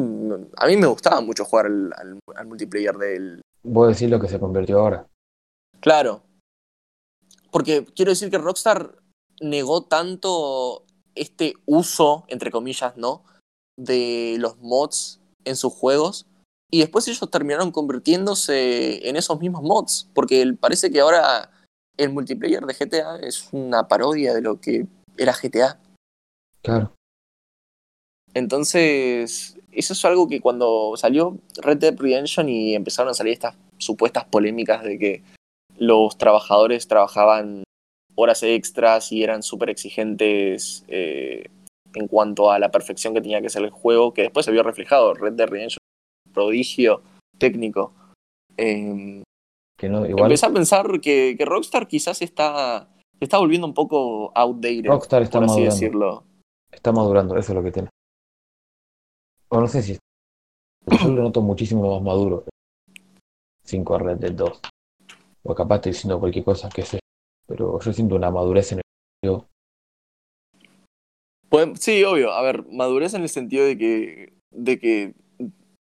[0.57, 3.41] a mí me gustaba mucho jugar al, al, al multiplayer del.
[3.63, 5.07] Vos decís lo que se convirtió ahora.
[5.79, 6.23] Claro.
[7.49, 8.97] Porque quiero decir que Rockstar
[9.39, 10.83] negó tanto
[11.17, 13.23] este uso, entre comillas, ¿no?
[13.77, 16.27] De los mods en sus juegos
[16.69, 21.49] y después ellos terminaron convirtiéndose en esos mismos mods, porque parece que ahora
[21.97, 24.85] el multiplayer de GTA es una parodia de lo que
[25.17, 25.79] era GTA.
[26.61, 26.91] Claro.
[28.33, 33.55] Entonces, eso es algo que cuando salió Red Dead Redemption y empezaron a salir estas
[33.77, 35.23] supuestas polémicas de que
[35.77, 37.63] los trabajadores trabajaban
[38.17, 41.45] horas extras y eran súper exigentes eh,
[41.93, 44.63] en cuanto a la perfección que tenía que ser el juego, que después se vio
[44.63, 45.13] reflejado.
[45.13, 45.77] Red Dead Redemption
[46.33, 47.01] prodigio
[47.37, 47.93] técnico.
[48.57, 49.23] Eh,
[49.77, 50.25] que no, igual...
[50.25, 55.39] Empecé a pensar que, que, Rockstar quizás está, está volviendo un poco outdated, Rockstar está
[55.39, 55.75] por así madurando.
[55.75, 56.23] decirlo.
[56.71, 57.89] Está madurando, eso es lo que tiene.
[59.49, 59.93] O no sé si...
[59.93, 62.45] Yo lo noto muchísimo más maduro.
[63.63, 64.61] 5 a Red Dead 2.
[65.43, 66.99] O capaz estoy diciendo cualquier cosa, que sé.
[67.47, 68.83] Pero yo siento una madurez en el
[69.23, 69.47] juego.
[71.79, 72.31] Sí, obvio.
[72.33, 75.13] A ver, madurez en el sentido de que, de que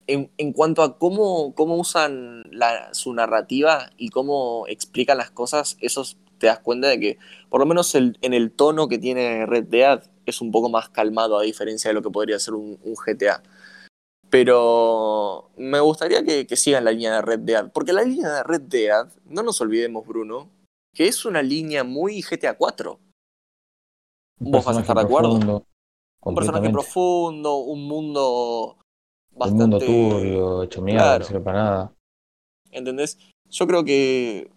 [0.06, 2.44] en, en, cuanto a cómo, cómo usan
[2.92, 6.04] su narrativa y cómo explican las cosas, eso
[6.38, 7.18] te das cuenta de que,
[7.48, 10.88] por lo menos el, en el tono que tiene Red Dead, es un poco más
[10.88, 13.42] calmado a diferencia de lo que podría ser un, un GTA.
[14.30, 18.42] Pero me gustaría que, que, sigan la línea de Red Dead, porque la línea de
[18.44, 20.50] Red Dead, no nos olvidemos, Bruno,
[20.98, 22.98] que es una línea muy GTA 4.
[24.40, 25.64] Vos vas a estar de acuerdo.
[26.22, 28.78] Un personaje profundo, un mundo
[29.30, 29.62] Bastante...
[29.62, 31.18] Un mundo turbio, hecho mierda, claro.
[31.20, 31.92] no sirve para nada.
[32.72, 33.16] ¿Entendés?
[33.48, 34.50] Yo creo que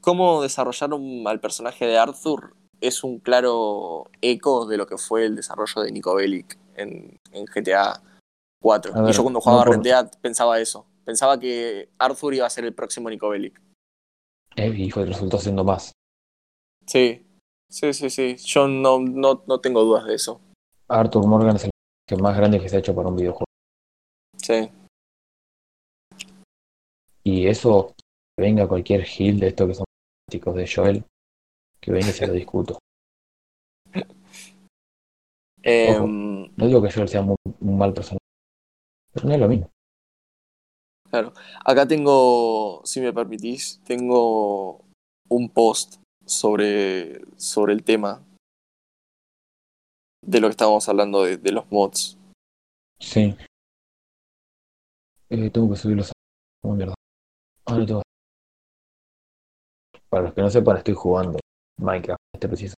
[0.00, 5.34] cómo desarrollaron al personaje de Arthur es un claro eco de lo que fue el
[5.34, 8.00] desarrollo de Nico Bellic en, en GTA
[8.62, 8.92] 4.
[8.92, 9.76] Ver, y yo cuando jugaba no por...
[9.78, 10.86] Red Dead pensaba eso.
[11.04, 13.60] Pensaba que Arthur iba a ser el próximo Nico Bellic.
[14.58, 15.92] Y resultó siendo más.
[16.84, 17.24] Sí,
[17.70, 18.36] sí, sí, sí.
[18.36, 20.40] Yo no, no, no tengo dudas de eso.
[20.88, 21.70] Arthur Morgan es el
[22.08, 23.44] que más grande que se ha hecho para un videojuego.
[24.36, 24.70] Sí.
[27.22, 27.94] Y eso,
[28.36, 29.84] que venga cualquier Gil de estos que son
[30.26, 31.04] fanáticos de Joel,
[31.80, 32.78] que venga y se lo discuto.
[35.64, 38.24] Ojo, no digo que Joel sea muy, un mal personaje,
[39.12, 39.70] pero no es lo mismo.
[41.10, 41.32] Claro.
[41.64, 44.84] Acá tengo, si me permitís, tengo
[45.28, 48.22] un post sobre, sobre el tema
[50.22, 52.18] de lo que estábamos hablando de, los mods.
[53.00, 53.34] Sí.
[55.30, 56.68] Eh, tengo que subirlos a...
[56.68, 56.94] Mierda.
[57.64, 58.02] Ahora.
[60.10, 61.38] Para los que no sepan, estoy jugando
[61.78, 62.74] Minecraft este preciso.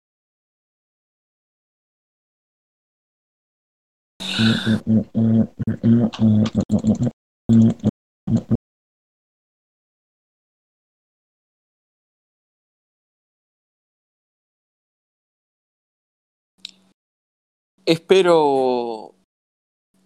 [17.90, 19.16] Espero.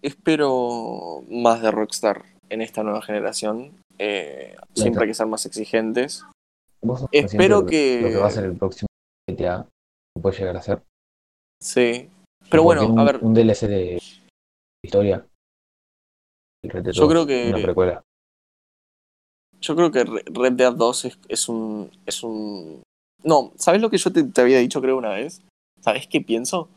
[0.00, 3.78] Espero más de Rockstar en esta nueva generación.
[3.98, 6.24] Eh, siempre hay que ser más exigentes.
[7.12, 8.00] Espero que...
[8.00, 8.86] Lo que va a ser el próximo
[9.30, 9.66] GTA
[10.18, 10.82] puede llegar a ser.
[11.60, 12.08] Sí.
[12.48, 13.18] Pero bueno, un, a ver.
[13.22, 14.02] Un DLC de
[14.82, 15.26] historia.
[16.62, 17.50] Yo creo que.
[17.50, 18.02] Una precuela.
[19.60, 21.90] Yo creo que Red Dead 2 es, es un.
[22.06, 22.82] es un.
[23.22, 25.42] No, ¿sabes lo que yo te, te había dicho, creo, una vez?
[25.80, 26.70] ¿Sabes qué pienso?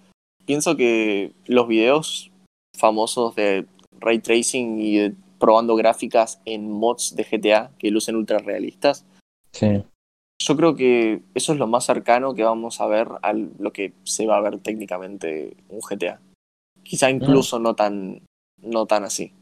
[0.48, 2.32] Pienso que los videos
[2.74, 3.68] famosos de
[4.00, 9.06] ray tracing y de probando gráficas en mods de GTA que lucen ultra realistas.
[9.52, 9.84] Sí.
[10.42, 13.92] Yo creo que eso es lo más cercano que vamos a ver a lo que
[14.06, 16.22] se va a ver técnicamente un GTA.
[16.82, 17.64] Quizá incluso mm.
[17.64, 18.22] no tan
[18.62, 19.34] no tan así.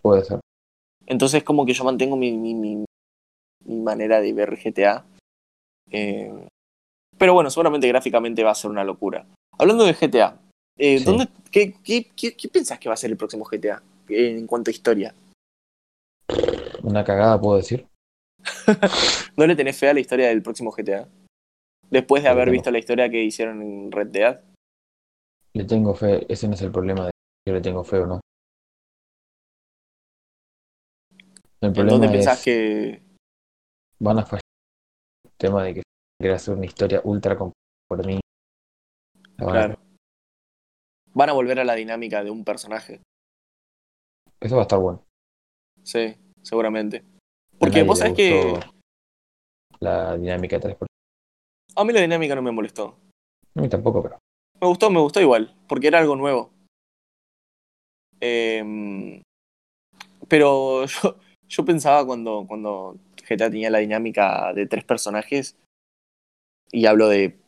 [0.00, 0.40] Puede ser.
[1.04, 2.86] Entonces como que yo mantengo mi, mi, mi,
[3.66, 5.04] mi manera de ver GTA.
[5.90, 6.32] Eh,
[7.18, 9.26] pero bueno, seguramente gráficamente va a ser una locura.
[9.58, 10.38] Hablando de GTA,
[10.78, 11.04] eh, sí.
[11.04, 13.82] ¿dónde, qué, qué, qué, ¿qué piensas que va a ser el próximo GTA?
[14.08, 15.14] en cuanto a historia.
[16.82, 17.86] Una cagada, puedo decir.
[19.36, 21.08] ¿No le tenés fe a la historia del próximo GTA?
[21.90, 24.40] Después de haber visto la historia que hicieron en Red Dead.
[25.54, 27.10] Le tengo fe, ese no es el problema de
[27.44, 28.20] que le tengo fe o no.
[31.60, 32.44] El problema ¿En dónde pensás es...
[32.44, 33.02] que
[33.98, 34.40] van a fallar
[35.38, 35.82] tema de que
[36.18, 38.20] quiere hacer una historia ultra por mí.
[39.36, 39.78] Claro.
[41.12, 43.00] Van a volver a la dinámica de un personaje.
[44.40, 45.02] Eso va a estar bueno.
[45.82, 47.04] Sí, seguramente.
[47.58, 48.60] Porque vos sabés que
[49.80, 50.88] La dinámica de 3 por
[51.78, 52.96] a mí la dinámica no me molestó.
[53.54, 54.18] A mí tampoco, pero.
[54.60, 56.50] Me gustó, me gustó igual, porque era algo nuevo.
[58.18, 59.20] Em,
[60.28, 62.96] pero yo, yo pensaba cuando, cuando
[63.28, 65.56] GTA tenía la dinámica de tres personajes,
[66.72, 67.38] y hablo de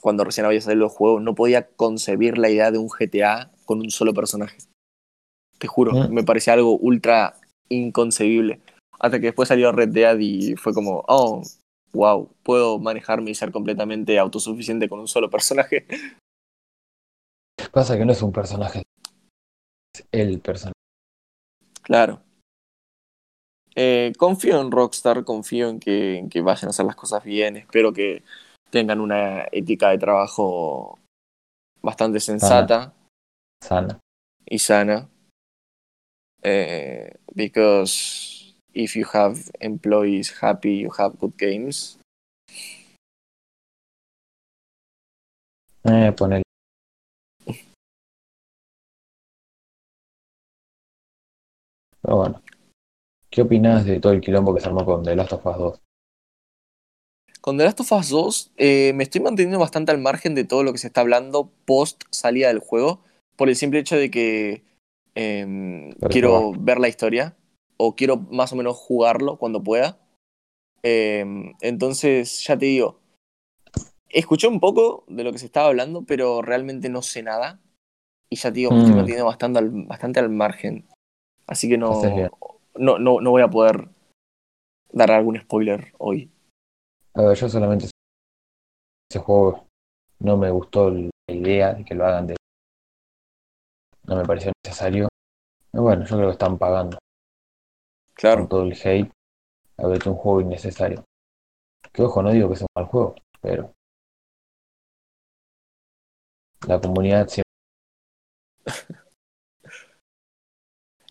[0.00, 3.80] cuando recién había salido el juego, no podía concebir la idea de un GTA con
[3.80, 4.58] un solo personaje.
[5.58, 6.12] Te juro, Mm.
[6.12, 7.36] me parecía algo ultra
[7.68, 8.60] inconcebible.
[8.98, 11.42] Hasta que después salió Red Dead y fue como, oh,
[11.92, 15.86] wow, puedo manejarme y ser completamente autosuficiente con un solo personaje.
[17.72, 18.82] Pasa que no es un personaje.
[19.94, 20.74] Es el personaje.
[21.82, 22.20] Claro.
[23.74, 27.56] Eh, confío en Rockstar, confío en que, en que vayan a hacer las cosas bien,
[27.56, 28.22] espero que
[28.70, 30.98] tengan una ética de trabajo
[31.80, 32.92] bastante sensata
[33.62, 33.98] Sana.
[34.46, 35.08] y sana.
[36.42, 41.98] Eh, because if you have employees happy, you have good games.
[45.84, 46.42] Eh, ponele.
[52.02, 52.42] Pero bueno.
[53.32, 55.82] ¿Qué opinás de todo el quilombo que se armó con The Last of Us 2?
[57.40, 60.62] Con The Last of Us 2 eh, me estoy manteniendo bastante al margen de todo
[60.62, 63.02] lo que se está hablando post salida del juego,
[63.36, 64.64] por el simple hecho de que
[65.14, 67.34] em, quiero ver la historia
[67.78, 69.98] o quiero más o menos jugarlo cuando pueda.
[70.82, 73.00] Em, entonces, ya te digo,
[74.10, 77.60] escuché un poco de lo que se estaba hablando, pero realmente no sé nada.
[78.28, 78.96] Y ya te digo, me estoy Mm.
[78.96, 80.86] manteniendo bastante al, bastante al margen.
[81.46, 82.30] Así que no.
[82.76, 83.88] No, no, no voy a poder
[84.92, 86.30] dar algún spoiler hoy.
[87.14, 87.86] A ver, yo solamente
[89.10, 89.66] ese juego
[90.20, 92.36] no me gustó la idea de que lo hagan de
[94.04, 95.08] no me pareció necesario.
[95.72, 96.98] Bueno, yo creo que están pagando
[98.14, 98.40] Claro.
[98.42, 99.10] con todo el hate
[99.78, 101.04] a ver un juego innecesario.
[101.92, 103.72] Que ojo, no digo que sea un mal juego, pero
[106.66, 107.42] la comunidad siempre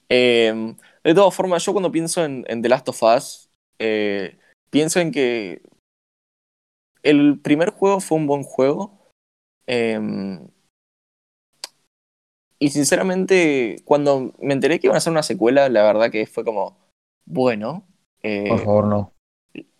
[0.09, 3.49] Eh, de todas formas, yo cuando pienso en, en The Last of Us,
[3.80, 4.38] eh,
[4.70, 5.62] pienso en que
[7.04, 9.12] el primer juego fue un buen juego.
[9.68, 9.99] eh,
[12.60, 16.43] y sinceramente, cuando me enteré que iban a hacer una secuela, la verdad que fue
[16.45, 16.78] como,
[17.26, 17.88] bueno,
[18.22, 19.14] eh, por favor no.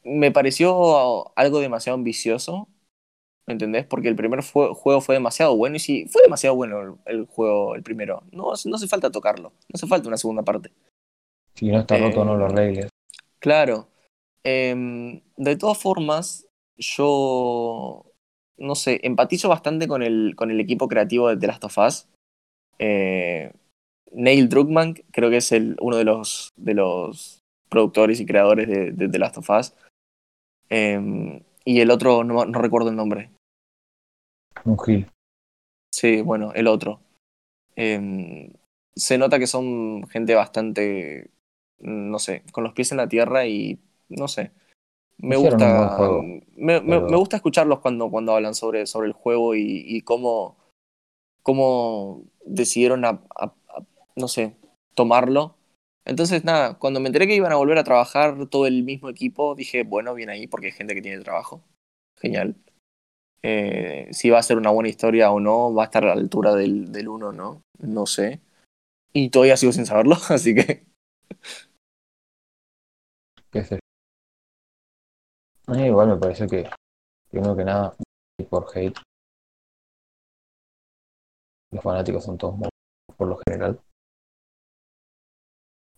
[0.04, 2.68] me pareció algo demasiado ambicioso,
[3.46, 3.86] ¿me entendés?
[3.86, 7.26] Porque el primer fue- juego fue demasiado bueno y sí, fue demasiado bueno el, el
[7.28, 8.24] juego, el primero.
[8.32, 10.72] No, no hace falta tocarlo, no hace falta una segunda parte.
[11.56, 12.90] Si no está Eh, roto, no lo arregles.
[13.40, 13.88] Claro.
[14.44, 16.48] Em, de todas formas,
[16.78, 18.06] yo
[18.58, 22.08] no sé, empatizo bastante con el, con el equipo creativo de The Last of Us.
[22.80, 23.52] Eh,
[24.12, 27.40] Neil Druckmann, creo que es el, uno de los, de los
[27.70, 29.74] productores y creadores de, de The Last of Us.
[30.70, 33.32] Em, y el otro, no, no recuerdo el nombre.
[34.66, 35.08] Un gil.
[35.94, 37.02] Sí, bueno, el otro.
[37.76, 38.54] Em,
[38.96, 41.30] se nota que son gente bastante,
[41.82, 43.80] no sé, con los pies en la tierra y
[44.10, 44.52] no sé.
[45.18, 49.08] Me Hicieron gusta, juego, me, me- pero- me gusta escucharlos cuando, cuando hablan sobre, sobre
[49.08, 50.58] el juego y, y cómo,
[51.44, 54.56] cómo decidieron, a- a- a- no sé,
[54.96, 55.56] tomarlo.
[56.06, 59.54] Entonces, nada, cuando me enteré que iban a volver a trabajar todo el mismo equipo,
[59.54, 61.62] dije, bueno, bien ahí porque hay gente que tiene trabajo.
[62.20, 62.56] Genial.
[63.44, 66.14] Eh, si va a ser una buena historia o no, va a estar a la
[66.14, 68.40] altura del, del 1 no, no sé.
[69.14, 70.86] Y todavía sigo sin saberlo, así que
[73.52, 73.80] qué sé
[75.68, 75.76] yo.
[75.86, 76.70] Igual me pareció que,
[77.32, 77.96] primero que nada,
[78.50, 78.98] por hate,
[81.72, 82.56] los fanáticos son todos
[83.18, 83.80] por lo general.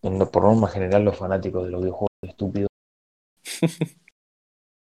[0.04, 2.70] En lo- por norma general, los fanáticos de los videojuegos son estúpidos.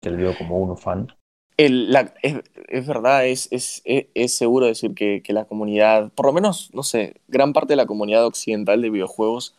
[0.02, 1.08] Te lo digo como un fan.
[1.56, 6.10] el- la- es, es verdad, es, es, es, es seguro decir que, que la comunidad,
[6.14, 9.56] por lo menos, no sé, gran parte de la comunidad occidental de videojuegos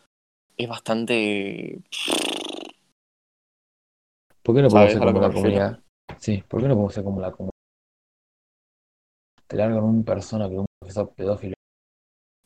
[0.56, 1.80] es bastante...
[4.42, 5.82] ¿Por qué no ¿Sabes podemos ser como la comunidad?
[6.18, 7.52] Sí, ¿por qué no podemos ser como la comunidad?
[9.46, 11.54] Te largan un persona que es un profesor pedófilo.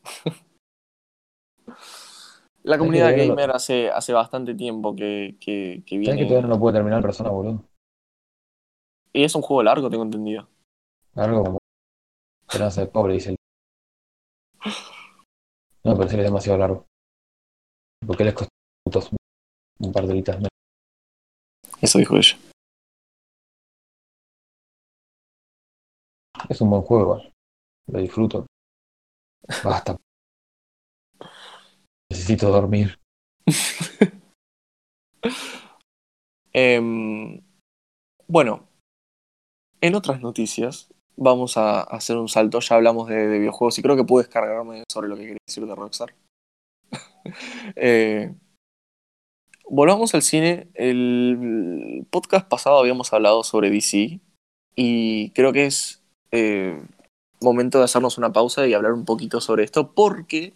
[2.63, 6.19] La comunidad no gamer hace, hace bastante tiempo que, que, que ¿Sabes viene...
[6.19, 7.63] que todavía no lo puede terminar persona, boludo?
[9.13, 10.49] Y es un juego largo, tengo entendido.
[11.15, 11.59] Algo como
[12.43, 13.37] esperanza de pobre, dice el.
[15.85, 16.87] No, pero sí es demasiado largo.
[18.05, 18.51] Porque les costó
[19.79, 20.56] un par de horitas menos.
[21.81, 22.37] Eso dijo ella.
[26.49, 27.33] Es un buen juego, ¿eh?
[27.89, 28.47] lo disfruto.
[29.65, 29.97] Basta.
[32.11, 32.99] Necesito dormir.
[36.59, 37.43] Em,
[38.29, 38.67] bueno,
[39.83, 42.61] en otras noticias, vamos a hacer un salto.
[42.61, 45.75] Ya hablamos de, videojuegos y creo que pude descargarme sobre lo que quería decir de
[45.75, 46.15] Rockstar.
[47.77, 48.35] eh,
[49.69, 50.69] volvamos al cine.
[50.75, 54.21] El podcast pasado habíamos hablado sobre DC
[54.75, 56.83] y creo que es eh,
[57.41, 60.55] momento de hacernos una pausa y hablar un poquito sobre esto porque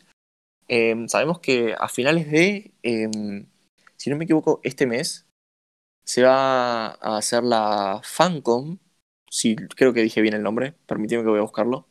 [0.69, 3.11] eh, sabemos que a finales de, eh,
[3.97, 5.27] si no me equivoco, este mes
[6.05, 8.79] se va a hacer la FanCom.
[9.31, 10.75] Sí, creo que dije bien el nombre.
[10.87, 11.87] Permíteme que voy a buscarlo.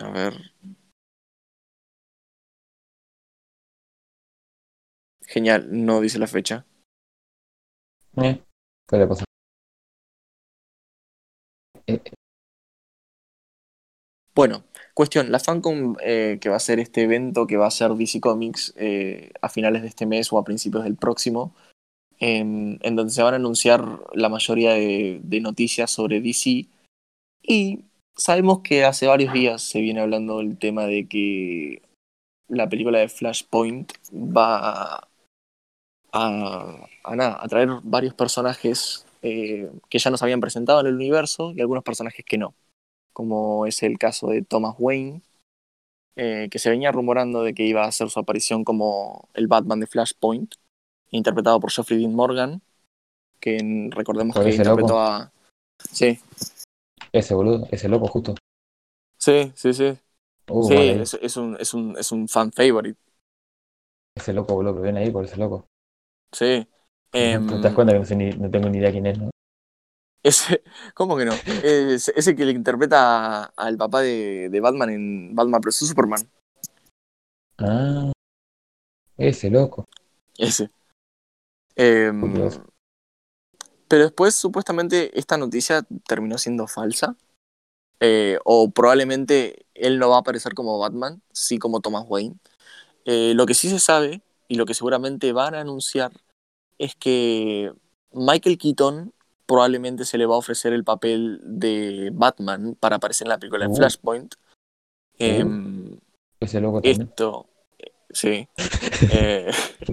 [0.00, 0.34] A ver.
[5.34, 6.64] Genial, no dice la fecha.
[8.18, 8.40] Eh,
[8.88, 9.24] ¿Qué le pasa?
[11.88, 12.00] Eh,
[14.32, 14.62] Bueno,
[14.94, 18.20] cuestión, la FanCon eh, que va a ser este evento que va a ser DC
[18.20, 21.52] Comics eh, a finales de este mes o a principios del próximo,
[22.20, 26.66] en, en donde se van a anunciar la mayoría de, de noticias sobre DC
[27.42, 27.80] y
[28.16, 31.82] sabemos que hace varios días se viene hablando del tema de que
[32.46, 35.08] la película de Flashpoint va
[36.14, 40.96] a, a, nada, a traer varios personajes eh, que ya nos habían presentado en el
[40.96, 42.54] universo y algunos personajes que no
[43.14, 45.22] como es el caso de Thomas Wayne,
[46.16, 49.80] eh, que se venía rumorando de que iba a hacer su aparición como el Batman
[49.80, 50.54] de Flashpoint,
[51.10, 52.62] interpretado por Geoffrey Dean Morgan,
[53.40, 55.00] que en- recordemos que interpretó loco.
[55.00, 55.32] a...
[55.92, 56.18] Sí,
[57.12, 58.34] ese boludo, ese loco justo.
[59.18, 59.98] sí, sí, sí.
[60.48, 62.98] Uh, sí, es, es un, es, un, es un fan favorite.
[64.16, 65.66] Ese loco, boludo, que ven ahí por ese loco.
[66.34, 66.66] Sí.
[67.12, 69.30] Em, ¿Te das cuenta que no, sé ni, no tengo ni idea quién es, no?
[70.24, 70.64] ese,
[70.94, 71.32] ¿Cómo que no?
[71.62, 75.76] Es, ese que le interpreta al papá de, de Batman en Batman vs.
[75.76, 76.28] Superman.
[77.58, 78.12] Ah,
[79.16, 79.84] ese loco.
[80.36, 80.70] Ese.
[81.76, 82.34] Em,
[83.86, 87.16] pero después, supuestamente, esta noticia terminó siendo falsa.
[88.00, 92.36] Eh, o probablemente él no va a aparecer como Batman, sí como Thomas Wayne.
[93.04, 96.12] Eh, lo que sí se sabe, y lo que seguramente van a anunciar,
[96.78, 97.72] es que
[98.12, 99.12] Michael Keaton
[99.46, 103.66] probablemente se le va a ofrecer el papel de Batman para aparecer en la película
[103.66, 103.76] de Uh.
[103.76, 104.34] Flashpoint.
[105.18, 105.98] Em,
[106.40, 107.46] Ese loco esto,
[107.78, 108.48] eh, sí.
[109.12, 109.50] Eh,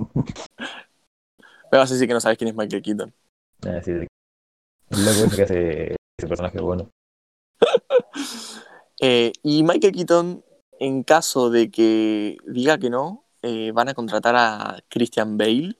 [1.71, 3.13] me vas a decir que no sabes quién es Michael Keaton.
[3.65, 3.91] Ah, sí.
[3.91, 4.07] El
[5.05, 6.89] loco ese que hace ese personaje bueno.
[9.03, 10.45] Eh, y Michael Keaton,
[10.79, 15.77] en caso de que diga que no, eh, van a contratar a Christian Bale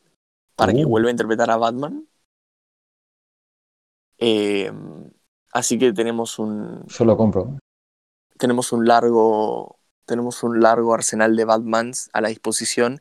[0.55, 0.89] para que Uh.
[0.89, 2.07] vuelva a interpretar a Batman.
[4.18, 4.72] Eh,
[5.53, 7.57] así que tenemos un, Yo lo compro.
[8.38, 12.99] tenemos un largo tenemos un largo arsenal de Batmans a la disposición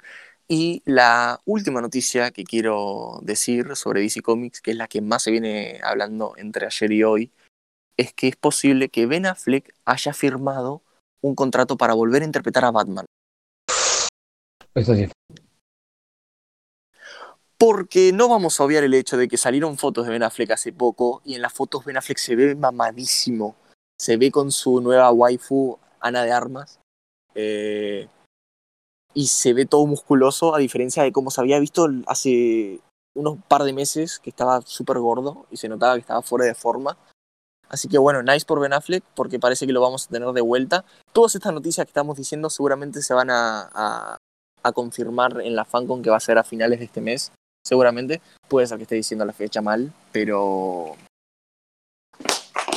[0.49, 5.23] y la última noticia que quiero decir sobre DC Comics que es la que más
[5.25, 7.33] se viene hablando entre ayer y hoy
[7.97, 10.83] es que es posible que Ben Affleck haya firmado
[11.21, 13.07] un contrato para volver a interpretar a Batman
[14.75, 15.09] Eso sí.
[17.59, 20.73] porque no vamos a obviar el hecho de que salieron fotos de Ben Affleck hace
[20.73, 23.55] poco y en las fotos Ben Affleck se ve mamadísimo
[24.01, 26.81] se ve con su nueva waifu Ana de Armas
[27.35, 28.09] Eh,
[29.15, 32.81] y se ve todo musculoso, a diferencia de cómo se había visto hace
[33.15, 36.55] unos par de meses, que estaba súper gordo y se notaba que estaba fuera de
[36.55, 36.97] forma.
[37.69, 40.41] Así que bueno, nice por Ben Affleck, porque parece que lo vamos a tener de
[40.41, 40.85] vuelta.
[41.13, 44.17] Todas estas noticias que estamos diciendo seguramente se van a, a,
[44.63, 47.33] a confirmar en la FanCon que va a ser a finales de este mes.
[47.65, 48.21] Seguramente.
[48.49, 50.97] Puede ser que esté diciendo la fecha mal, pero...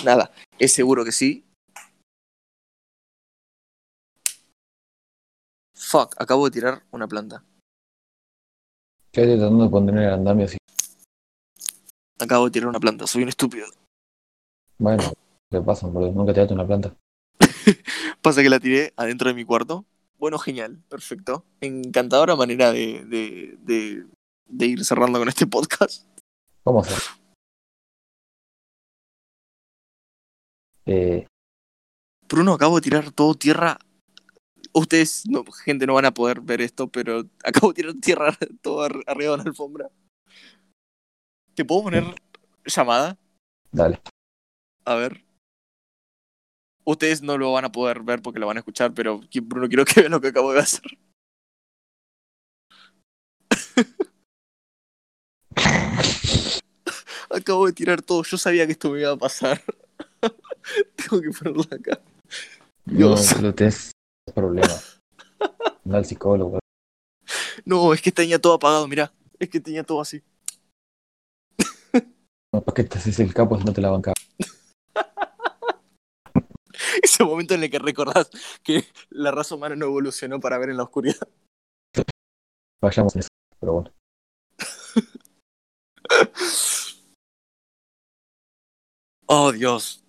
[0.03, 1.45] Nada, es seguro que sí.
[5.75, 7.43] Fuck, acabo de tirar una planta.
[9.11, 10.57] Estoy tratando de poner el andamio así.
[12.19, 13.67] Acabo de tirar una planta, soy un estúpido.
[14.79, 15.03] Bueno,
[15.51, 16.11] ¿qué pasa, boludo?
[16.11, 16.95] Nunca tiraste una planta.
[18.21, 19.85] Pasa que la tiré adentro de mi cuarto.
[20.17, 21.45] Bueno, genial, perfecto.
[21.61, 24.05] Encantadora manera de, de, de,
[24.47, 26.07] de ir cerrando con este podcast.
[26.63, 26.97] ¿Cómo hacer?
[30.85, 31.27] Eh,
[32.27, 33.77] Bruno, acabo de tirar todo tierra.
[34.73, 38.81] Ustedes, no, gente, no van a poder ver esto, pero acabo de tirar tierra todo
[38.81, 39.89] ar- arriba de una alfombra.
[41.53, 42.03] ¿Te puedo poner
[42.65, 43.17] llamada?
[43.71, 44.01] dale.
[44.85, 45.23] A ver.
[46.85, 49.85] Ustedes no lo van a poder ver porque lo van a escuchar, pero Bruno, quiero
[49.85, 50.81] que vean lo que acabo de hacer.
[57.29, 58.23] acabo de tirar todo.
[58.23, 59.61] Yo sabía que esto me iba a pasar.
[60.95, 62.01] Tengo que ponerlo acá.
[62.85, 63.31] Dios.
[63.31, 63.91] No, pero tenés
[64.33, 64.99] problemas.
[65.83, 66.59] No al psicólogo.
[67.65, 69.11] No, es que tenía todo apagado, mirá.
[69.39, 70.21] Es que tenía todo así.
[72.53, 74.13] No, ¿para qué te haces el capo si no te la bancaba?
[77.13, 78.27] Ese momento en el que recordás
[78.63, 81.27] que la raza humana no evolucionó para ver en la oscuridad.
[82.81, 83.27] Vayamos en eso.
[83.59, 83.93] Pero bueno.
[89.25, 90.03] Oh, Dios.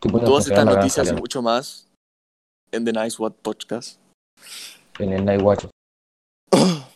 [0.00, 1.88] Todas estas noticias y mucho más
[2.72, 4.00] en The Nice What Podcast.
[4.98, 5.66] en el Night Watch.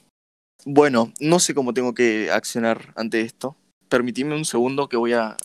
[0.66, 3.56] Bueno, no sé cómo tengo que accionar ante esto.
[3.88, 5.36] Permitidme un segundo que voy a...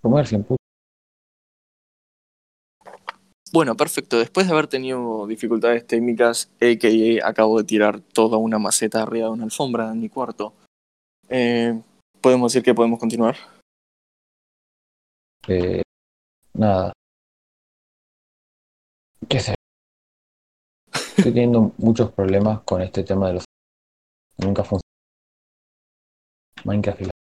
[0.00, 0.58] Comer sin puta.
[3.52, 4.18] Bueno, perfecto.
[4.18, 7.26] Después de haber tenido dificultades técnicas, a.k.a.
[7.26, 10.52] acabo de tirar toda una maceta arriba de una alfombra en mi cuarto.
[11.28, 11.80] Eh,
[12.20, 13.36] ¿Podemos decir que podemos continuar?
[15.46, 15.82] Eh,
[16.52, 16.92] nada.
[19.28, 19.54] ¿Qué sé?
[20.92, 23.44] Estoy teniendo muchos problemas con este tema de los.
[24.38, 24.82] Nunca funciona.
[26.64, 27.17] Minecraft y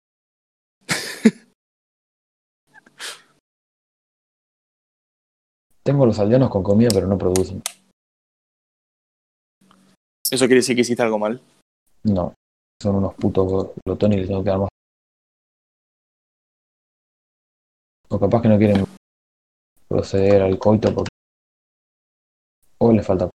[5.84, 7.62] Tengo los aldeanos con comida, pero no producen.
[10.30, 11.42] ¿Eso quiere decir que hiciste algo mal?
[12.04, 12.32] No.
[12.82, 14.68] Son unos putos glotones y les tengo que dar más.
[18.08, 18.84] O capaz que no quieren
[19.86, 21.10] proceder al coito porque.
[22.78, 23.28] O les falta.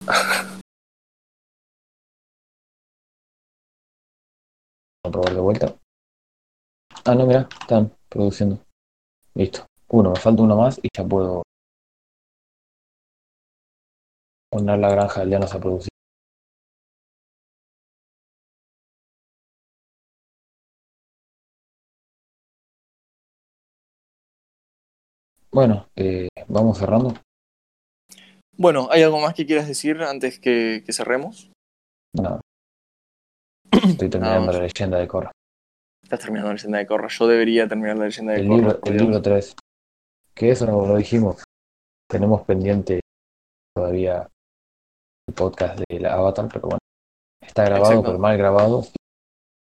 [5.02, 5.74] Vamos a probar de vuelta.
[7.04, 8.60] Ah, no, mira, están produciendo.
[9.34, 9.66] Listo.
[9.88, 11.45] Uno, me falta uno más y ya puedo
[14.56, 15.88] poner la granja de aldeanos a producir.
[25.50, 27.14] Bueno, eh, vamos cerrando.
[28.56, 31.50] Bueno, ¿hay algo más que quieras decir antes que, que cerremos?
[32.14, 32.40] Nada.
[33.72, 34.58] Estoy terminando No.
[34.58, 35.32] la leyenda de Korra.
[36.02, 37.08] Estás terminando la leyenda de Korra.
[37.08, 38.56] Yo debería terminar la leyenda de El Korra.
[38.58, 39.56] libro, el libro 3.
[40.34, 41.42] Que eso no lo dijimos.
[42.08, 43.00] Tenemos pendiente
[43.74, 44.28] todavía
[45.26, 46.78] el podcast del Avatar, pero bueno.
[47.44, 48.10] Está grabado, Exacto.
[48.10, 48.86] pero mal grabado.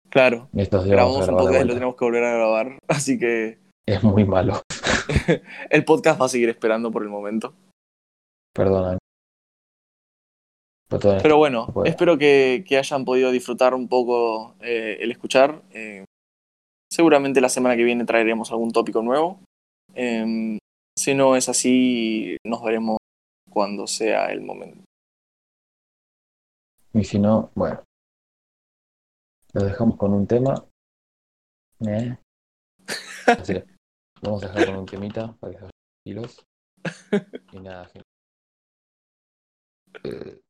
[0.09, 2.79] Claro, estos días grabamos un podcast y lo tenemos que volver a grabar.
[2.89, 4.61] Así que Es muy malo.
[5.71, 7.55] el podcast va a seguir esperando por el momento.
[8.55, 8.99] Perdona.
[10.89, 14.99] Pero todo en Pero bueno, No espero que, que hayan podido disfrutar un poco eh,
[15.01, 15.63] el escuchar.
[15.71, 16.05] Eh,
[16.93, 19.39] seguramente la semana que viene traeremos algún tópico nuevo.
[19.95, 20.59] Em,
[20.99, 22.99] si no es así, nos veremos
[23.49, 24.83] cuando sea el momento.
[26.93, 27.83] Y si no, bueno.
[29.53, 30.65] Lo dejamos con un tema.
[31.87, 32.17] Eh.
[33.27, 33.65] Así que
[34.23, 35.71] vamos a dejar con un temita para que se
[36.05, 36.47] tranquilos.
[37.53, 38.09] Y nada, gente.
[40.05, 40.41] Eh,